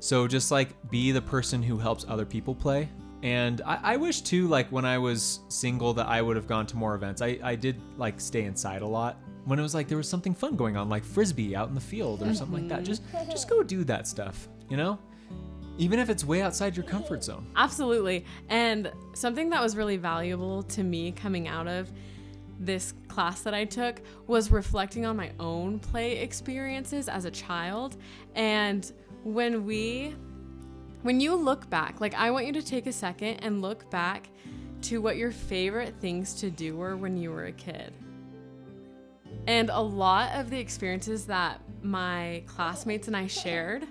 So 0.00 0.28
just 0.28 0.50
like 0.50 0.68
be 0.90 1.12
the 1.12 1.22
person 1.22 1.62
who 1.62 1.78
helps 1.78 2.04
other 2.08 2.26
people 2.26 2.54
play. 2.54 2.88
And 3.22 3.62
I, 3.64 3.80
I 3.82 3.96
wish 3.96 4.20
too, 4.20 4.48
like 4.48 4.70
when 4.70 4.84
I 4.84 4.98
was 4.98 5.40
single, 5.48 5.94
that 5.94 6.06
I 6.06 6.20
would 6.20 6.36
have 6.36 6.46
gone 6.46 6.66
to 6.66 6.76
more 6.76 6.94
events. 6.94 7.22
I, 7.22 7.38
I 7.42 7.54
did 7.56 7.80
like 7.96 8.20
stay 8.20 8.44
inside 8.44 8.82
a 8.82 8.86
lot 8.86 9.16
when 9.46 9.58
it 9.58 9.62
was 9.62 9.74
like 9.74 9.88
there 9.88 9.96
was 9.96 10.08
something 10.08 10.34
fun 10.34 10.56
going 10.56 10.76
on, 10.76 10.88
like 10.88 11.04
frisbee 11.04 11.56
out 11.56 11.68
in 11.68 11.74
the 11.74 11.80
field 11.80 12.22
or 12.22 12.34
something 12.34 12.60
like 12.60 12.68
that. 12.68 12.80
Mm-hmm. 12.80 12.84
Just 12.84 13.30
just 13.30 13.48
go 13.48 13.62
do 13.62 13.84
that 13.84 14.06
stuff, 14.06 14.48
you 14.68 14.76
know, 14.76 14.98
even 15.78 15.98
if 15.98 16.10
it's 16.10 16.24
way 16.24 16.42
outside 16.42 16.76
your 16.76 16.84
comfort 16.84 17.24
zone. 17.30 17.46
Absolutely. 17.56 18.24
And 18.48 18.92
something 19.14 19.50
that 19.50 19.62
was 19.62 19.76
really 19.76 19.96
valuable 19.96 20.62
to 20.64 20.82
me 20.82 21.12
coming 21.12 21.48
out 21.48 21.66
of 21.66 21.90
this 22.60 22.94
class 23.14 23.42
that 23.42 23.54
I 23.54 23.64
took 23.64 24.00
was 24.26 24.50
reflecting 24.50 25.06
on 25.06 25.16
my 25.16 25.30
own 25.38 25.78
play 25.78 26.18
experiences 26.18 27.08
as 27.08 27.24
a 27.24 27.30
child. 27.30 27.96
And 28.34 28.90
when 29.22 29.64
we, 29.64 30.16
when 31.02 31.20
you 31.20 31.36
look 31.36 31.70
back, 31.70 32.00
like 32.00 32.14
I 32.14 32.32
want 32.32 32.46
you 32.46 32.52
to 32.54 32.62
take 32.62 32.86
a 32.86 32.92
second 32.92 33.36
and 33.42 33.62
look 33.62 33.88
back 33.88 34.28
to 34.82 35.00
what 35.00 35.16
your 35.16 35.30
favorite 35.30 35.94
things 36.00 36.34
to 36.34 36.50
do 36.50 36.76
were 36.76 36.96
when 36.96 37.16
you 37.16 37.30
were 37.30 37.46
a 37.46 37.52
kid. 37.52 37.92
And 39.46 39.70
a 39.70 39.80
lot 39.80 40.34
of 40.34 40.50
the 40.50 40.58
experiences 40.58 41.26
that 41.26 41.60
my 41.82 42.42
classmates 42.46 43.06
and 43.06 43.16
I 43.16 43.28
shared 43.28 43.86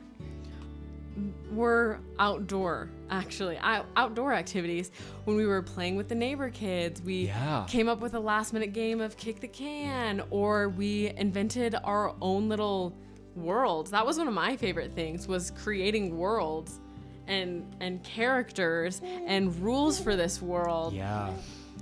were 1.51 1.99
outdoor 2.19 2.89
actually 3.09 3.57
out- 3.57 3.85
outdoor 3.95 4.33
activities 4.33 4.91
when 5.25 5.35
we 5.37 5.45
were 5.45 5.61
playing 5.61 5.95
with 5.95 6.07
the 6.09 6.15
neighbor 6.15 6.49
kids 6.49 7.01
we 7.01 7.27
Yeah. 7.27 7.65
came 7.69 7.87
up 7.87 7.99
with 7.99 8.13
a 8.15 8.19
last 8.19 8.53
minute 8.53 8.73
game 8.73 8.99
of 8.99 9.15
kick 9.17 9.39
the 9.39 9.47
can 9.47 10.23
or 10.31 10.69
we 10.69 11.13
invented 11.17 11.75
our 11.83 12.15
own 12.21 12.49
little 12.49 12.93
worlds 13.35 13.91
that 13.91 14.05
was 14.05 14.17
one 14.17 14.27
of 14.27 14.33
my 14.33 14.55
favorite 14.57 14.93
things 14.93 15.27
was 15.27 15.51
creating 15.51 16.17
worlds 16.17 16.79
and 17.27 17.63
and 17.79 18.03
characters 18.03 19.01
and 19.27 19.55
rules 19.61 19.99
for 19.99 20.15
this 20.15 20.41
world 20.41 20.93
Yeah. 20.93 21.31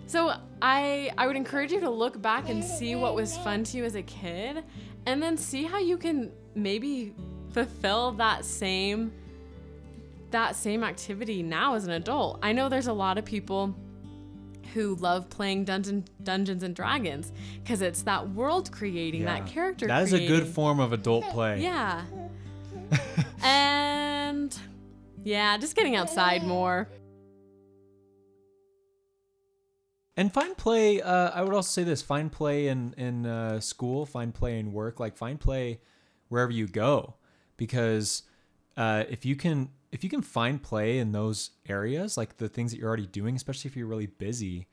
so 0.08 0.34
I 0.62 1.12
I 1.17 1.26
would 1.28 1.36
encourage 1.38 1.72
you 1.72 1.80
to 1.80 1.89
look 1.89 2.22
back 2.22 2.50
and 2.50 2.62
see 2.63 2.96
what 2.96 3.15
was 3.15 3.38
fun 3.38 3.63
to 3.65 3.78
you 3.78 3.86
as 3.86 3.96
a 3.96 4.04
kid 4.04 4.63
and 5.06 5.24
then 5.24 5.38
see 5.38 5.63
how 5.63 5.80
you 5.80 5.98
can 5.98 6.32
maybe 6.54 7.13
fulfill 7.52 8.12
that 8.13 8.46
same 8.46 9.12
that 10.32 10.56
same 10.56 10.84
activity 10.84 11.44
now 11.44 11.76
as 11.76 11.86
an 11.86 11.91
adult. 11.91 12.39
I 12.41 12.52
know 12.54 12.70
there's 12.70 12.88
a 12.88 12.94
lot 12.94 13.17
of 13.17 13.26
people 13.26 13.76
who 14.74 14.96
love 14.96 15.30
playing 15.30 15.65
Dungeon, 15.65 16.06
Dungeons 16.24 16.63
and 16.63 16.74
Dragons 16.76 17.32
because 17.62 17.82
it's 17.82 18.04
that 18.04 18.30
world 18.32 18.72
creating, 18.72 19.26
that 19.26 19.48
Yeah. 19.48 19.54
character 19.54 19.88
That 19.88 20.04
is 20.04 20.13
a 20.13 20.26
good 20.28 20.48
form 20.48 20.80
of 20.80 20.94
adult 20.94 21.26
play. 21.32 21.62
Yeah. 21.62 22.06
and 23.44 24.58
yeah, 25.24 25.58
just 25.58 25.76
getting 25.76 25.96
outside 25.96 26.44
more. 26.44 26.88
And 30.17 30.34
find 30.34 30.58
play. 30.58 31.02
Uh, 31.02 31.32
I 31.32 31.41
would 31.41 31.54
also 31.54 31.70
say 31.70 31.84
this: 31.84 32.02
find 32.02 32.32
play 32.32 32.67
in 32.67 32.94
in 32.98 33.26
uh, 33.26 33.60
school, 33.60 34.06
find 34.06 34.34
play 34.34 34.60
in 34.60 34.74
work, 34.74 35.00
like 35.00 35.15
find 35.15 35.39
play 35.39 35.80
wherever 36.28 36.52
you 36.52 36.67
go, 36.67 37.15
because 37.58 38.24
uh, 38.78 39.06
if 39.10 39.26
you 39.26 39.36
can 39.36 39.70
if 39.92 40.04
you 40.04 40.10
can 40.10 40.22
find 40.22 40.62
play 40.62 41.00
in 41.00 41.12
those 41.12 41.52
areas, 41.68 42.16
like 42.18 42.38
the 42.38 42.48
things 42.50 42.72
that 42.72 42.78
you're 42.80 42.88
already 42.88 43.08
doing, 43.08 43.36
especially 43.36 43.70
if 43.70 43.76
you're 43.76 43.88
really 43.88 44.08
busy, 44.08 44.68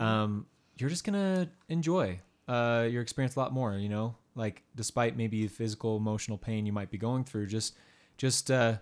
um, 0.00 0.46
you're 0.78 0.90
just 0.90 1.04
gonna 1.04 1.48
enjoy 1.68 2.20
uh, 2.48 2.86
your 2.90 3.02
experience 3.02 3.36
a 3.36 3.40
lot 3.40 3.52
more. 3.52 3.74
You 3.76 3.88
know, 3.88 4.14
like 4.34 4.62
despite 4.76 5.16
maybe 5.16 5.46
physical, 5.48 5.96
emotional 5.96 6.38
pain 6.38 6.64
you 6.66 6.72
might 6.72 6.90
be 6.90 6.98
going 6.98 7.24
through, 7.24 7.46
just 7.46 7.76
just 8.16 8.50
uh, 8.50 8.76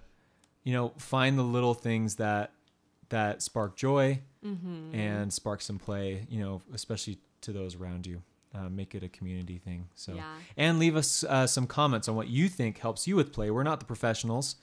you 0.65 0.73
know 0.73 0.93
find 0.99 1.39
the 1.39 1.43
little 1.43 1.75
things 1.75 2.17
that 2.17 2.53
that 3.09 3.43
spark 3.43 3.77
joy 3.77 4.21
and 4.95 5.33
spark 5.33 5.61
some 5.63 5.79
play. 5.79 6.27
You 6.31 6.41
know, 6.41 6.63
especially 6.73 7.19
to 7.43 7.53
those 7.53 7.75
around 7.75 8.07
you. 8.07 8.23
Uh, 8.53 8.69
make 8.69 8.97
it 8.97 9.05
a 9.05 9.09
community 9.09 9.59
thing. 9.59 9.89
So, 9.95 10.15
Yeah. 10.15 10.25
and 10.57 10.81
leave 10.81 10.97
us 10.97 11.23
uh, 11.23 11.47
some 11.47 11.69
comments 11.69 12.09
on 12.09 12.17
what 12.17 12.27
you 12.27 12.49
think 12.49 12.79
helps 12.79 13.07
you 13.07 13.15
with 13.15 13.33
play. 13.33 13.49
We're 13.51 13.63
not 13.63 13.79
the 13.79 13.87
professionals. 13.87 14.57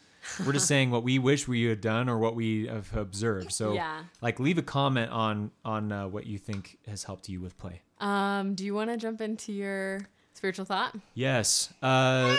We're 0.45 0.51
just 0.51 0.67
saying 0.73 0.91
what 0.91 1.03
we 1.03 1.19
wish 1.19 1.47
we 1.47 1.63
had 1.63 1.79
done 1.79 2.09
or 2.09 2.17
what 2.17 2.35
we 2.35 2.67
have 2.67 2.93
observed. 2.97 3.53
So, 3.53 3.71
Yeah. 3.73 4.01
like, 4.21 4.41
leave 4.41 4.57
a 4.57 4.61
comment 4.61 5.09
on 5.11 5.51
on 5.63 5.91
uh, 5.93 6.07
what 6.09 6.25
you 6.25 6.37
think 6.37 6.79
has 6.85 7.05
helped 7.05 7.29
you 7.29 7.39
with 7.39 7.57
play. 7.57 7.81
Um, 8.01 8.55
do 8.55 8.65
you 8.65 8.73
want 8.73 8.89
to 8.89 8.97
jump 8.97 9.21
into 9.21 9.53
your 9.53 10.01
spiritual 10.33 10.65
thought? 10.65 10.93
Yes. 11.13 11.73
Uh, 11.81 12.35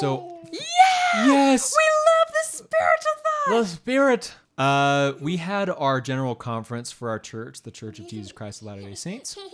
so 0.00 0.38
Yeah. 0.50 1.26
yes, 1.26 1.74
We 1.76 1.84
love 2.08 2.32
the 2.32 2.48
spiritual 2.56 3.12
thought. 3.24 3.60
the 3.60 3.66
spirit. 3.66 4.34
Uh, 4.56 5.12
we 5.20 5.36
had 5.36 5.68
our 5.68 6.00
general 6.00 6.34
conference 6.34 6.90
for 6.90 7.10
our 7.10 7.18
church, 7.18 7.60
the 7.62 7.70
Church 7.70 7.98
of 8.00 8.08
Jesus 8.08 8.32
Christ 8.32 8.62
of 8.62 8.68
Latter 8.68 8.80
Day 8.80 8.94
Saints. 8.94 9.36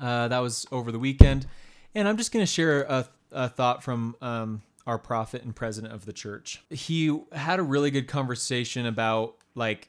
Uh, 0.00 0.28
that 0.28 0.38
was 0.38 0.66
over 0.70 0.92
the 0.92 0.98
weekend, 0.98 1.46
and 1.94 2.06
I'm 2.06 2.16
just 2.16 2.32
going 2.32 2.42
to 2.42 2.50
share 2.50 2.82
a, 2.82 3.08
a 3.32 3.48
thought 3.48 3.82
from 3.82 4.16
um, 4.20 4.62
our 4.86 4.98
prophet 4.98 5.42
and 5.42 5.54
president 5.54 5.92
of 5.92 6.06
the 6.06 6.12
church. 6.12 6.62
He 6.70 7.16
had 7.32 7.58
a 7.58 7.62
really 7.62 7.90
good 7.90 8.06
conversation 8.06 8.86
about 8.86 9.36
like 9.54 9.88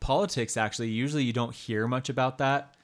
politics. 0.00 0.56
Actually, 0.56 0.88
usually 0.88 1.24
you 1.24 1.32
don't 1.32 1.54
hear 1.54 1.86
much 1.86 2.08
about 2.08 2.38
that 2.38 2.74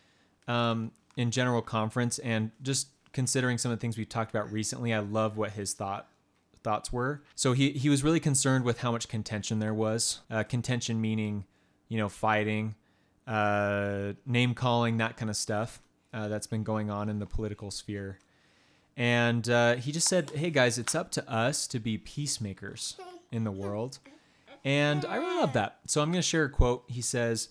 um, 0.48 0.92
in 1.16 1.30
general 1.30 1.62
conference, 1.62 2.18
and 2.18 2.50
just 2.62 2.88
considering 3.12 3.56
some 3.56 3.72
of 3.72 3.78
the 3.78 3.80
things 3.80 3.96
we've 3.96 4.08
talked 4.08 4.30
about 4.30 4.52
recently, 4.52 4.92
I 4.92 4.98
love 4.98 5.36
what 5.36 5.52
his 5.52 5.72
thought 5.72 6.08
thoughts 6.62 6.92
were. 6.92 7.22
So 7.34 7.52
he 7.52 7.70
he 7.70 7.88
was 7.88 8.04
really 8.04 8.20
concerned 8.20 8.64
with 8.64 8.80
how 8.80 8.92
much 8.92 9.08
contention 9.08 9.60
there 9.60 9.74
was. 9.74 10.20
Uh, 10.30 10.42
contention 10.42 11.00
meaning, 11.00 11.46
you 11.88 11.96
know, 11.96 12.08
fighting, 12.08 12.74
uh, 13.26 14.12
name 14.26 14.52
calling, 14.54 14.98
that 14.98 15.16
kind 15.16 15.30
of 15.30 15.36
stuff 15.36 15.80
uh, 16.12 16.28
that's 16.28 16.46
been 16.46 16.64
going 16.64 16.90
on 16.90 17.08
in 17.08 17.18
the 17.18 17.26
political 17.26 17.70
sphere. 17.70 18.18
And 18.96 19.48
uh, 19.48 19.76
he 19.76 19.92
just 19.92 20.08
said, 20.08 20.30
"Hey 20.30 20.50
guys, 20.50 20.78
it's 20.78 20.94
up 20.94 21.10
to 21.12 21.30
us 21.30 21.66
to 21.68 21.78
be 21.78 21.98
peacemakers 21.98 22.96
in 23.30 23.44
the 23.44 23.50
world." 23.52 23.98
And 24.64 25.04
I 25.04 25.16
really 25.16 25.36
love 25.40 25.52
that. 25.52 25.78
So 25.86 26.02
I'm 26.02 26.10
going 26.10 26.22
to 26.22 26.26
share 26.26 26.44
a 26.44 26.50
quote. 26.50 26.84
He 26.88 27.02
says, 27.02 27.50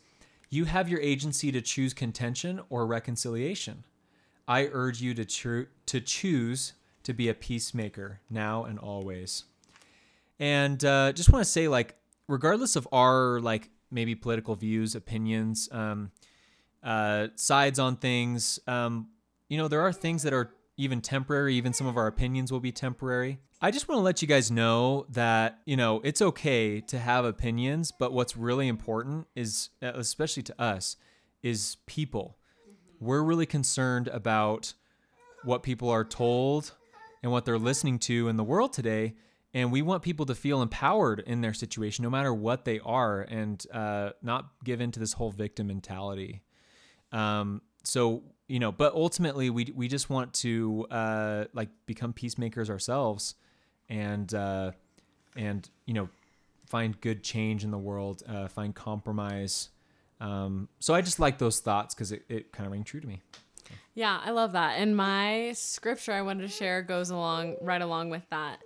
"You 0.50 0.66
have 0.66 0.90
your 0.90 1.00
agency 1.00 1.52
to 1.52 1.62
choose 1.62 1.94
contention 1.94 2.62
or 2.70 2.86
reconciliation. 2.86 3.84
I 4.48 4.70
urge 4.72 5.02
you 5.02 5.14
to 5.14 5.26
cho- 5.26 5.68
to 5.86 6.02
choose 6.02 6.74
to 7.04 7.14
be 7.14 7.30
a 7.30 7.34
peacemaker 7.34 8.20
now 8.30 8.64
and 8.64 8.80
always." 8.80 9.44
And 10.40 10.84
uh, 10.84 11.14
just 11.14 11.32
want 11.32 11.46
to 11.46 11.50
say, 11.50 11.68
like, 11.68 11.96
regardless 12.28 12.76
of 12.76 12.88
our 12.92 13.40
like 13.40 13.70
maybe 13.92 14.16
political 14.16 14.56
views, 14.56 14.96
opinions, 14.96 15.70
um, 15.72 16.12
uh, 16.86 17.28
sides 17.36 17.80
on 17.80 17.98
things, 17.98 18.60
um, 18.68 19.10
you 19.50 19.58
know, 19.58 19.68
there 19.68 19.82
are 19.82 19.92
things 19.92 20.24
that 20.24 20.34
are 20.34 20.52
even 20.78 21.02
temporary. 21.02 21.56
Even 21.56 21.74
some 21.74 21.88
of 21.88 21.98
our 21.98 22.08
opinions 22.08 22.52
will 22.52 22.60
be 22.60 22.72
temporary. 22.72 23.40
I 23.62 23.72
just 23.72 23.88
want 23.88 24.00
to 24.00 24.04
let 24.04 24.22
you 24.22 24.28
guys 24.28 24.52
know 24.52 25.06
that 25.10 25.60
you 25.66 25.78
know 25.78 26.02
it's 26.04 26.22
okay 26.22 26.82
to 26.82 27.00
have 27.00 27.26
opinions, 27.26 27.92
but 27.92 28.14
what's 28.14 28.38
really 28.38 28.68
important 28.68 29.28
is, 29.36 29.70
uh, 29.82 29.94
especially 29.96 30.44
to 30.44 30.62
us, 30.62 30.98
is 31.42 31.78
people. 31.88 32.38
We're 33.00 33.24
really 33.24 33.46
concerned 33.46 34.08
about 34.10 34.74
what 35.44 35.64
people 35.64 35.90
are 35.90 36.04
told 36.04 36.74
and 37.24 37.32
what 37.32 37.46
they're 37.46 37.60
listening 37.60 38.00
to 38.00 38.28
in 38.28 38.38
the 38.38 38.44
world 38.44 38.74
today. 38.74 39.16
And 39.54 39.72
we 39.72 39.82
want 39.82 40.04
people 40.04 40.26
to 40.26 40.36
feel 40.36 40.62
empowered 40.62 41.24
in 41.26 41.40
their 41.40 41.54
situation, 41.54 42.04
no 42.04 42.10
matter 42.10 42.34
what 42.34 42.66
they 42.66 42.80
are, 42.82 43.22
and 43.22 43.66
uh, 43.74 44.10
not 44.22 44.50
give 44.66 44.82
in 44.82 44.92
to 44.92 45.00
this 45.00 45.14
whole 45.14 45.32
victim 45.32 45.68
mentality. 45.68 46.42
Um, 47.12 47.62
so 47.84 48.24
you 48.48 48.60
know, 48.60 48.72
but 48.72 48.94
ultimately, 48.94 49.50
we 49.50 49.72
we 49.76 49.88
just 49.88 50.10
want 50.10 50.34
to 50.36 50.86
uh, 50.92 51.46
like 51.54 51.70
become 51.86 52.14
peacemakers 52.14 52.70
ourselves, 52.70 53.36
and 53.90 54.32
uh, 54.34 54.72
and 55.36 55.68
you 55.86 55.94
know, 55.94 56.10
find 56.68 57.00
good 57.02 57.24
change 57.24 57.64
in 57.64 57.72
the 57.72 57.78
world, 57.78 58.24
uh, 58.28 58.48
find 58.48 58.76
compromise. 58.76 59.70
Um, 60.22 60.70
so 60.80 60.94
I 60.94 61.02
just 61.02 61.20
like 61.20 61.38
those 61.38 61.60
thoughts 61.60 61.94
because 61.94 62.12
it, 62.12 62.24
it 62.30 62.52
kind 62.52 62.66
of 62.66 62.72
rang 62.72 62.84
true 62.84 63.02
to 63.02 63.08
me. 63.08 63.22
Yeah, 63.96 64.20
I 64.24 64.32
love 64.32 64.52
that. 64.54 64.80
And 64.80 64.96
my 64.96 65.54
scripture 65.54 66.12
I 66.12 66.22
wanted 66.22 66.44
to 66.44 66.48
share 66.50 66.82
goes 66.82 67.10
along 67.10 67.56
right 67.62 67.82
along 67.82 68.10
with 68.10 68.24
that. 68.30 68.60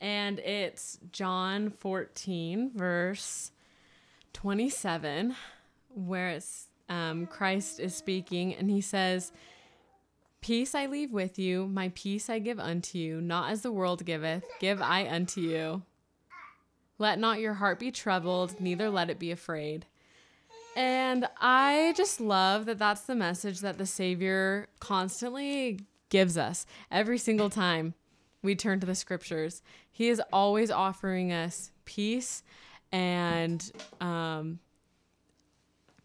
And 0.00 0.38
it's 0.38 0.98
John 1.10 1.70
14, 1.70 2.70
verse 2.74 3.50
27, 4.32 5.34
where 5.88 6.28
it's 6.28 6.67
um, 6.88 7.26
Christ 7.26 7.80
is 7.80 7.94
speaking 7.94 8.54
and 8.54 8.70
he 8.70 8.80
says, 8.80 9.32
Peace 10.40 10.74
I 10.74 10.86
leave 10.86 11.12
with 11.12 11.38
you, 11.38 11.66
my 11.66 11.90
peace 11.94 12.30
I 12.30 12.38
give 12.38 12.60
unto 12.60 12.96
you, 12.96 13.20
not 13.20 13.50
as 13.50 13.62
the 13.62 13.72
world 13.72 14.04
giveth, 14.04 14.44
give 14.60 14.80
I 14.80 15.08
unto 15.08 15.40
you. 15.40 15.82
Let 16.98 17.18
not 17.18 17.40
your 17.40 17.54
heart 17.54 17.78
be 17.78 17.90
troubled, 17.90 18.60
neither 18.60 18.88
let 18.88 19.10
it 19.10 19.18
be 19.18 19.30
afraid. 19.30 19.86
And 20.76 21.26
I 21.40 21.92
just 21.96 22.20
love 22.20 22.66
that 22.66 22.78
that's 22.78 23.00
the 23.02 23.16
message 23.16 23.60
that 23.60 23.78
the 23.78 23.86
Savior 23.86 24.68
constantly 24.78 25.80
gives 26.08 26.38
us 26.38 26.66
every 26.90 27.18
single 27.18 27.50
time 27.50 27.94
we 28.42 28.54
turn 28.54 28.78
to 28.80 28.86
the 28.86 28.94
scriptures. 28.94 29.62
He 29.90 30.08
is 30.08 30.22
always 30.32 30.70
offering 30.70 31.32
us 31.32 31.72
peace 31.84 32.42
and 32.92 33.72
um, 34.00 34.60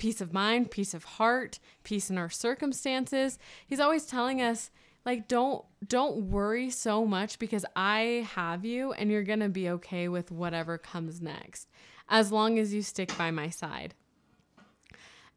peace 0.03 0.19
of 0.19 0.33
mind, 0.33 0.69
peace 0.69 0.93
of 0.93 1.05
heart, 1.05 1.59
peace 1.85 2.09
in 2.09 2.17
our 2.17 2.29
circumstances. 2.29 3.39
He's 3.65 3.79
always 3.79 4.05
telling 4.05 4.41
us 4.41 4.69
like 5.05 5.29
don't 5.29 5.63
don't 5.87 6.29
worry 6.29 6.69
so 6.71 7.05
much 7.05 7.39
because 7.39 7.65
I 7.73 8.27
have 8.35 8.65
you 8.65 8.91
and 8.91 9.09
you're 9.09 9.23
going 9.23 9.39
to 9.39 9.47
be 9.47 9.69
okay 9.69 10.09
with 10.09 10.29
whatever 10.29 10.77
comes 10.77 11.21
next 11.21 11.69
as 12.09 12.33
long 12.33 12.59
as 12.59 12.73
you 12.73 12.81
stick 12.81 13.17
by 13.17 13.31
my 13.31 13.47
side. 13.47 13.93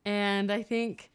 And 0.04 0.50
I 0.50 0.64
think 0.64 1.12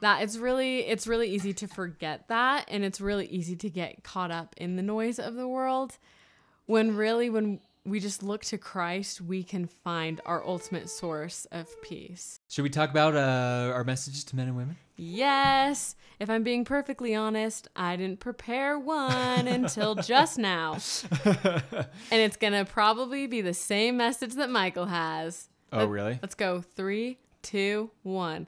that 0.00 0.22
it's 0.22 0.36
really 0.36 0.86
it's 0.86 1.08
really 1.08 1.30
easy 1.30 1.52
to 1.52 1.66
forget 1.66 2.28
that 2.28 2.66
and 2.68 2.84
it's 2.84 3.00
really 3.00 3.26
easy 3.26 3.56
to 3.56 3.70
get 3.70 4.04
caught 4.04 4.30
up 4.30 4.54
in 4.56 4.76
the 4.76 4.82
noise 4.82 5.18
of 5.18 5.34
the 5.34 5.48
world 5.48 5.98
when 6.66 6.94
really 6.94 7.28
when 7.28 7.58
we 7.84 8.00
just 8.00 8.22
look 8.22 8.44
to 8.46 8.58
Christ, 8.58 9.20
we 9.20 9.42
can 9.42 9.66
find 9.66 10.20
our 10.24 10.44
ultimate 10.46 10.88
source 10.88 11.46
of 11.52 11.68
peace. 11.82 12.40
Should 12.48 12.62
we 12.62 12.70
talk 12.70 12.90
about 12.90 13.14
uh, 13.14 13.72
our 13.74 13.84
messages 13.84 14.24
to 14.24 14.36
men 14.36 14.48
and 14.48 14.56
women? 14.56 14.76
Yes, 14.96 15.96
if 16.20 16.30
I'm 16.30 16.42
being 16.44 16.64
perfectly 16.64 17.14
honest, 17.14 17.68
I 17.76 17.96
didn't 17.96 18.20
prepare 18.20 18.78
one 18.78 19.46
until 19.48 19.94
just 19.96 20.38
now. 20.38 20.74
And 21.24 22.20
it's 22.20 22.36
going 22.36 22.52
to 22.52 22.64
probably 22.64 23.26
be 23.26 23.40
the 23.40 23.54
same 23.54 23.96
message 23.96 24.34
that 24.34 24.50
Michael 24.50 24.86
has. 24.86 25.48
Oh, 25.72 25.78
Let- 25.80 25.88
really? 25.88 26.18
Let's 26.22 26.34
go. 26.36 26.60
Three, 26.62 27.18
two, 27.42 27.90
one. 28.02 28.46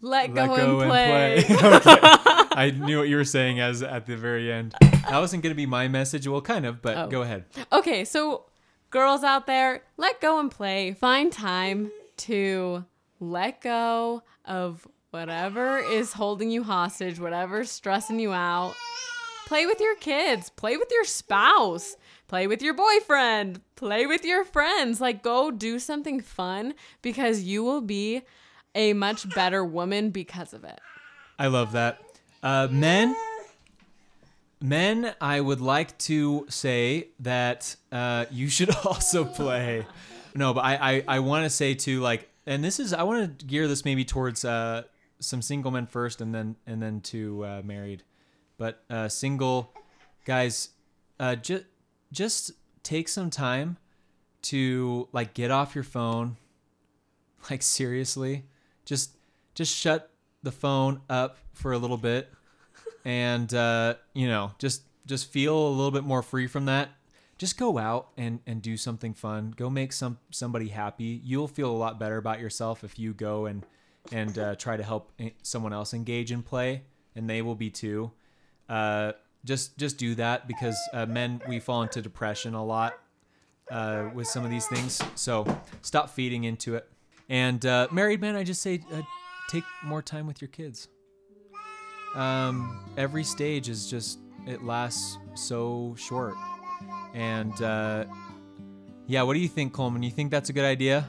Let, 0.00 0.32
Let 0.32 0.48
go, 0.48 0.56
go 0.56 0.80
and 0.80 0.88
play. 0.88 1.36
okay. 1.50 1.98
I 2.52 2.70
knew 2.70 2.98
what 2.98 3.08
you 3.08 3.16
were 3.16 3.24
saying 3.24 3.58
as 3.58 3.82
at 3.82 4.06
the 4.06 4.16
very 4.16 4.50
end. 4.52 4.74
That 4.80 5.18
wasn't 5.18 5.42
going 5.42 5.50
to 5.50 5.56
be 5.56 5.66
my 5.66 5.88
message. 5.88 6.28
Well, 6.28 6.40
kind 6.40 6.64
of, 6.64 6.80
but 6.80 6.96
Oh. 6.96 7.08
go 7.08 7.22
ahead. 7.22 7.46
Okay, 7.72 8.04
so 8.04 8.44
girls 8.90 9.22
out 9.22 9.46
there, 9.46 9.82
let 9.96 10.20
go 10.20 10.38
and 10.38 10.50
play. 10.50 10.92
Find 10.92 11.32
time 11.32 11.90
to 12.18 12.84
let 13.20 13.60
go 13.60 14.22
of 14.44 14.86
whatever 15.10 15.78
is 15.78 16.12
holding 16.12 16.50
you 16.50 16.62
hostage, 16.62 17.18
whatever's 17.18 17.70
stressing 17.70 18.20
you 18.20 18.32
out. 18.32 18.74
Play 19.46 19.66
with 19.66 19.80
your 19.80 19.96
kids, 19.96 20.50
play 20.50 20.76
with 20.76 20.88
your 20.92 21.04
spouse, 21.04 21.96
play 22.26 22.46
with 22.46 22.60
your 22.60 22.74
boyfriend, 22.74 23.60
play 23.76 24.06
with 24.06 24.24
your 24.24 24.44
friends. 24.44 25.00
Like, 25.00 25.22
go 25.22 25.50
do 25.50 25.78
something 25.78 26.20
fun 26.20 26.74
because 27.00 27.42
you 27.42 27.64
will 27.64 27.80
be 27.80 28.22
a 28.74 28.92
much 28.92 29.28
better 29.34 29.64
woman 29.64 30.10
because 30.10 30.52
of 30.52 30.64
it. 30.64 30.78
I 31.38 31.46
love 31.46 31.72
that. 31.72 32.00
Uh, 32.42 32.68
men, 32.70 33.16
men, 34.60 35.14
I 35.20 35.40
would 35.40 35.60
like 35.60 35.96
to 35.98 36.46
say 36.48 37.08
that 37.20 37.76
uh, 37.92 38.26
you 38.30 38.48
should 38.48 38.74
also 38.84 39.24
play. 39.24 39.86
No, 40.34 40.54
but 40.54 40.64
I, 40.64 40.74
I, 40.76 41.04
I 41.08 41.18
want 41.20 41.44
to 41.44 41.50
say 41.50 41.74
too, 41.74 42.00
like, 42.00 42.28
and 42.46 42.64
this 42.64 42.80
is 42.80 42.92
I 42.92 43.02
want 43.02 43.38
to 43.38 43.46
gear 43.46 43.68
this 43.68 43.84
maybe 43.84 44.04
towards 44.04 44.44
uh, 44.44 44.84
some 45.20 45.42
single 45.42 45.70
men 45.70 45.86
first, 45.86 46.20
and 46.20 46.34
then 46.34 46.56
and 46.66 46.82
then 46.82 47.00
to 47.02 47.44
uh, 47.44 47.62
married. 47.64 48.04
But 48.56 48.82
uh, 48.88 49.08
single 49.08 49.72
guys, 50.24 50.70
uh, 51.20 51.36
just 51.36 51.64
just 52.10 52.52
take 52.82 53.08
some 53.08 53.30
time 53.30 53.76
to 54.42 55.08
like 55.12 55.34
get 55.34 55.50
off 55.50 55.74
your 55.74 55.84
phone. 55.84 56.36
Like 57.50 57.62
seriously, 57.62 58.44
just 58.84 59.16
just 59.54 59.74
shut 59.74 60.10
the 60.42 60.52
phone 60.52 61.02
up 61.10 61.36
for 61.52 61.72
a 61.72 61.78
little 61.78 61.96
bit 61.96 62.32
and 63.04 63.52
uh, 63.54 63.94
you 64.14 64.28
know 64.28 64.52
just 64.58 64.82
just 65.06 65.30
feel 65.30 65.56
a 65.56 65.70
little 65.70 65.90
bit 65.90 66.04
more 66.04 66.22
free 66.22 66.46
from 66.46 66.66
that 66.66 66.90
just 67.38 67.56
go 67.56 67.78
out 67.78 68.08
and 68.16 68.40
and 68.46 68.60
do 68.60 68.76
something 68.76 69.14
fun. 69.14 69.54
Go 69.56 69.70
make 69.70 69.92
some 69.92 70.18
somebody 70.30 70.68
happy. 70.68 71.20
You'll 71.24 71.48
feel 71.48 71.70
a 71.70 71.76
lot 71.76 71.98
better 71.98 72.16
about 72.16 72.40
yourself 72.40 72.84
if 72.84 72.98
you 72.98 73.14
go 73.14 73.46
and 73.46 73.64
and 74.12 74.38
uh, 74.38 74.54
try 74.56 74.76
to 74.76 74.82
help 74.82 75.12
eh, 75.18 75.30
someone 75.42 75.72
else 75.72 75.94
engage 75.94 76.32
in 76.32 76.42
play, 76.42 76.82
and 77.14 77.30
they 77.30 77.40
will 77.40 77.54
be 77.54 77.70
too. 77.70 78.10
Uh, 78.68 79.12
just 79.44 79.78
just 79.78 79.98
do 79.98 80.16
that 80.16 80.48
because 80.48 80.76
uh, 80.92 81.06
men 81.06 81.40
we 81.48 81.60
fall 81.60 81.82
into 81.82 82.02
depression 82.02 82.54
a 82.54 82.64
lot 82.64 82.98
uh, 83.70 84.10
with 84.12 84.26
some 84.26 84.44
of 84.44 84.50
these 84.50 84.66
things. 84.66 85.00
So 85.14 85.46
stop 85.82 86.10
feeding 86.10 86.44
into 86.44 86.74
it. 86.74 86.88
And 87.28 87.64
uh, 87.64 87.86
married 87.92 88.20
men, 88.20 88.34
I 88.34 88.42
just 88.42 88.62
say 88.62 88.80
uh, 88.92 89.02
take 89.48 89.64
more 89.84 90.02
time 90.02 90.26
with 90.26 90.40
your 90.42 90.48
kids. 90.48 90.88
Um, 92.14 92.84
every 92.96 93.24
stage 93.24 93.68
is 93.68 93.88
just 93.90 94.18
it 94.46 94.62
lasts 94.62 95.18
so 95.34 95.94
short. 95.98 96.34
And 97.14 97.60
uh, 97.62 98.04
yeah, 99.06 99.22
what 99.22 99.34
do 99.34 99.40
you 99.40 99.48
think, 99.48 99.72
Coleman? 99.72 100.02
You 100.02 100.10
think 100.10 100.30
that's 100.30 100.50
a 100.50 100.52
good 100.52 100.64
idea? 100.64 101.08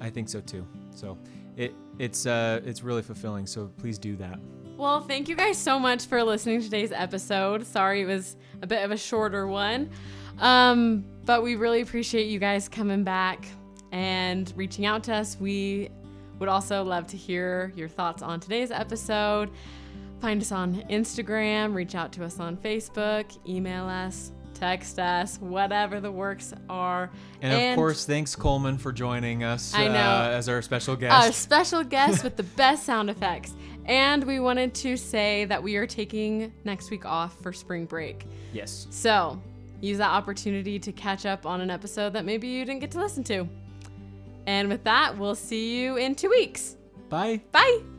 I 0.00 0.10
think 0.10 0.28
so 0.28 0.40
too. 0.40 0.66
So 0.94 1.18
it 1.56 1.74
it's 1.98 2.26
uh, 2.26 2.60
it's 2.64 2.82
really 2.82 3.02
fulfilling. 3.02 3.46
So 3.46 3.70
please 3.78 3.98
do 3.98 4.16
that. 4.16 4.38
Well, 4.76 5.00
thank 5.00 5.28
you 5.28 5.36
guys 5.36 5.56
so 5.56 5.78
much 5.78 6.04
for 6.04 6.22
listening 6.22 6.60
to 6.60 6.64
today's 6.66 6.92
episode. 6.92 7.66
Sorry 7.66 8.02
it 8.02 8.06
was 8.06 8.36
a 8.60 8.66
bit 8.66 8.84
of 8.84 8.90
a 8.90 8.96
shorter 8.96 9.46
one. 9.46 9.90
Um, 10.38 11.04
but 11.24 11.42
we 11.42 11.56
really 11.56 11.80
appreciate 11.80 12.26
you 12.26 12.38
guys 12.38 12.68
coming 12.68 13.02
back 13.02 13.46
and 13.90 14.52
reaching 14.54 14.84
out 14.84 15.02
to 15.04 15.14
us. 15.14 15.38
We 15.40 15.88
would 16.38 16.48
also 16.48 16.82
love 16.82 17.06
to 17.08 17.16
hear 17.16 17.72
your 17.76 17.88
thoughts 17.88 18.22
on 18.22 18.40
today's 18.40 18.70
episode. 18.70 19.50
Find 20.20 20.40
us 20.40 20.52
on 20.52 20.82
Instagram, 20.90 21.74
reach 21.74 21.94
out 21.94 22.12
to 22.12 22.24
us 22.24 22.40
on 22.40 22.56
Facebook, 22.56 23.36
email 23.46 23.84
us, 23.84 24.32
text 24.54 24.98
us, 24.98 25.38
whatever 25.38 26.00
the 26.00 26.10
works 26.10 26.54
are. 26.70 27.10
And, 27.42 27.70
of 27.70 27.76
course, 27.76 28.06
thanks 28.06 28.34
Coleman 28.34 28.78
for 28.78 28.92
joining 28.92 29.44
us 29.44 29.74
I 29.74 29.88
know. 29.88 29.94
Uh, 29.94 30.30
as 30.32 30.48
our 30.48 30.62
special 30.62 30.96
guest. 30.96 31.26
our 31.26 31.32
special 31.32 31.84
guest 31.84 32.24
with 32.24 32.36
the 32.36 32.42
best 32.56 32.84
sound 32.84 33.10
effects. 33.10 33.54
And 33.84 34.24
we 34.24 34.40
wanted 34.40 34.74
to 34.76 34.96
say 34.96 35.44
that 35.44 35.62
we 35.62 35.76
are 35.76 35.86
taking 35.86 36.52
next 36.64 36.90
week 36.90 37.04
off 37.04 37.40
for 37.42 37.52
spring 37.52 37.84
break. 37.84 38.24
yes. 38.52 38.86
So 38.90 39.40
use 39.80 39.98
that 39.98 40.10
opportunity 40.10 40.78
to 40.78 40.92
catch 40.92 41.26
up 41.26 41.44
on 41.44 41.60
an 41.60 41.70
episode 41.70 42.14
that 42.14 42.24
maybe 42.24 42.48
you 42.48 42.64
didn't 42.64 42.80
get 42.80 42.90
to 42.92 42.98
listen 42.98 43.22
to. 43.24 43.46
And 44.46 44.68
with 44.68 44.84
that, 44.84 45.18
we'll 45.18 45.34
see 45.34 45.76
you 45.76 45.96
in 45.96 46.14
two 46.14 46.30
weeks. 46.30 46.76
Bye. 47.08 47.42
Bye. 47.52 47.95